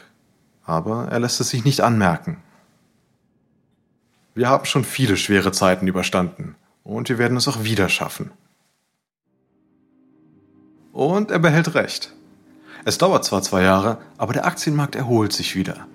aber 0.64 1.08
er 1.08 1.20
lässt 1.20 1.40
es 1.40 1.48
sich 1.48 1.64
nicht 1.64 1.80
anmerken. 1.80 2.36
Wir 4.34 4.50
haben 4.50 4.66
schon 4.66 4.84
viele 4.84 5.16
schwere 5.16 5.52
Zeiten 5.52 5.86
überstanden 5.86 6.54
und 6.84 7.08
wir 7.08 7.18
werden 7.18 7.36
es 7.36 7.48
auch 7.48 7.64
wieder 7.64 7.88
schaffen. 7.88 8.30
Und 10.92 11.30
er 11.30 11.38
behält 11.38 11.74
recht. 11.74 12.12
Es 12.84 12.98
dauert 12.98 13.24
zwar 13.24 13.42
zwei 13.42 13.62
Jahre, 13.62 13.98
aber 14.18 14.32
der 14.32 14.46
Aktienmarkt 14.46 14.96
erholt 14.96 15.32
sich 15.32 15.54
wieder. 15.54 15.86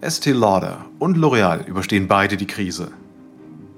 Estee 0.00 0.32
Lauder 0.32 0.86
und 0.98 1.16
L'Oreal 1.16 1.66
überstehen 1.66 2.06
beide 2.08 2.36
die 2.36 2.46
Krise. 2.46 2.92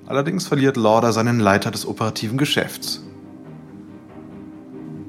Allerdings 0.06 0.46
verliert 0.46 0.76
Lauder 0.76 1.12
seinen 1.12 1.40
Leiter 1.40 1.70
des 1.70 1.86
operativen 1.86 2.38
Geschäfts. 2.38 3.02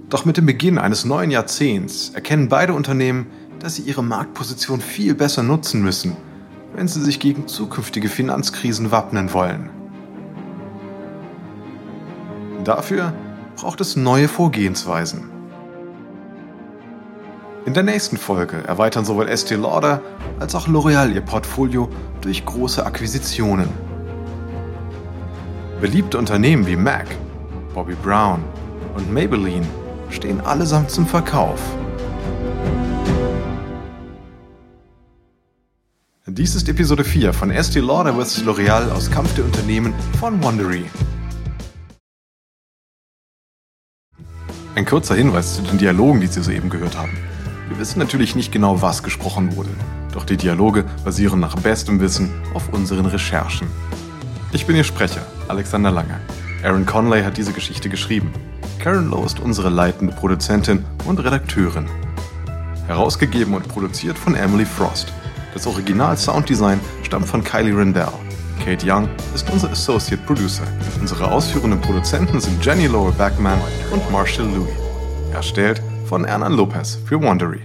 Doch 0.10 0.26
mit 0.26 0.38
dem 0.38 0.46
Beginn 0.46 0.78
eines 0.78 1.06
neuen 1.06 1.32
Jahrzehnts 1.32 2.12
erkennen 2.12 2.48
beide 2.48 2.74
Unternehmen, 2.74 3.28
dass 3.60 3.76
sie 3.76 3.82
ihre 3.82 4.04
Marktposition 4.04 4.80
viel 4.80 5.16
besser 5.16 5.42
nutzen 5.42 5.82
müssen, 5.82 6.16
wenn 6.76 6.88
sie 6.88 7.02
sich 7.02 7.20
gegen 7.20 7.48
zukünftige 7.48 8.10
Finanzkrisen 8.10 8.92
wappnen 8.92 9.34
wollen. 9.34 9.83
Dafür 12.64 13.14
braucht 13.56 13.82
es 13.82 13.96
neue 13.96 14.28
Vorgehensweisen. 14.28 15.30
In 17.66 17.74
der 17.74 17.84
nächsten 17.84 18.18
Folge 18.18 18.64
erweitern 18.68 19.06
sowohl 19.06 19.30
Estee 19.30 19.56
Lauder 19.56 20.02
als 20.40 20.54
auch 20.56 20.68
L'Oreal 20.68 21.14
ihr 21.14 21.22
Portfolio 21.22 21.90
durch 22.22 22.46
große 22.46 22.86
Akquisitionen. 22.86 23.70
Beliebte 25.80 26.18
Unternehmen 26.18 26.68
wie 26.68 26.76
MAC, 26.76 27.08
Bobby 27.74 27.96
Brown 27.96 28.44
und 28.96 29.12
Maybelline 29.12 29.66
stehen 30.10 30.42
allesamt 30.42 30.92
zum 30.92 31.06
Verkauf. 31.06 31.60
Dies 36.26 36.56
ist 36.56 36.68
Episode 36.68 37.04
4 37.04 37.34
von 37.34 37.52
Estee 37.52 37.80
Lauder 37.80 38.14
vs. 38.14 38.44
L'Oreal 38.44 38.90
aus 38.92 39.12
Kampf 39.12 39.36
der 39.36 39.46
Unternehmen 39.46 39.94
von 40.20 40.42
Wondery. 40.42 40.86
Ein 44.76 44.86
kurzer 44.86 45.14
Hinweis 45.14 45.56
zu 45.56 45.62
den 45.62 45.78
Dialogen, 45.78 46.20
die 46.20 46.26
Sie 46.26 46.42
soeben 46.42 46.72
gehört 46.72 46.98
haben. 46.98 47.16
Wir 47.70 47.78
wissen 47.78 48.00
natürlich 48.00 48.36
nicht 48.36 48.52
genau, 48.52 48.82
was 48.82 49.04
gesprochen 49.04 49.56
wurde, 49.56 49.70
doch 50.12 50.26
die 50.26 50.36
Dialoge 50.36 50.84
basieren 51.06 51.40
nach 51.40 51.56
bestem 51.56 52.00
Wissen 52.00 52.32
auf 52.56 52.70
unseren 52.70 53.06
Recherchen. 53.06 53.68
Ich 54.52 54.66
bin 54.66 54.76
Ihr 54.76 54.84
Sprecher, 54.84 55.22
Alexander 55.48 55.92
Lange. 55.92 56.20
Aaron 56.64 56.88
Conley 56.88 57.22
hat 57.22 57.38
diese 57.38 57.54
Geschichte 57.54 57.88
geschrieben. 57.88 58.34
Karen 58.80 59.12
Lowe 59.12 59.28
ist 59.28 59.40
unsere 59.40 59.70
leitende 59.70 60.16
Produzentin 60.16 60.84
und 61.06 61.20
Redakteurin. 61.20 61.86
Herausgegeben 62.88 63.54
und 63.54 63.68
produziert 63.68 64.18
von 64.18 64.34
Emily 64.34 64.66
Frost. 64.66 65.14
Das 65.54 65.68
Original 65.68 66.18
Sounddesign 66.18 66.80
stammt 67.04 67.28
von 67.28 67.44
Kylie 67.44 67.78
Rendell. 67.78 68.10
Kate 68.60 68.86
Young 68.86 69.10
ist 69.34 69.50
unser 69.50 69.72
Associate 69.72 70.22
Producer. 70.26 70.64
Unsere 71.00 71.32
ausführenden 71.32 71.82
Produzenten 71.82 72.40
sind 72.40 72.64
Jenny 72.66 72.88
Lower 72.88 73.12
Backman 73.12 73.60
und 73.92 74.12
Marshall 74.12 74.48
Louis. 74.48 74.74
Erstellt 75.34 75.82
von 76.06 76.26
Ernan 76.26 76.54
Lopez 76.54 76.98
für 77.06 77.22
Wandery. 77.22 77.62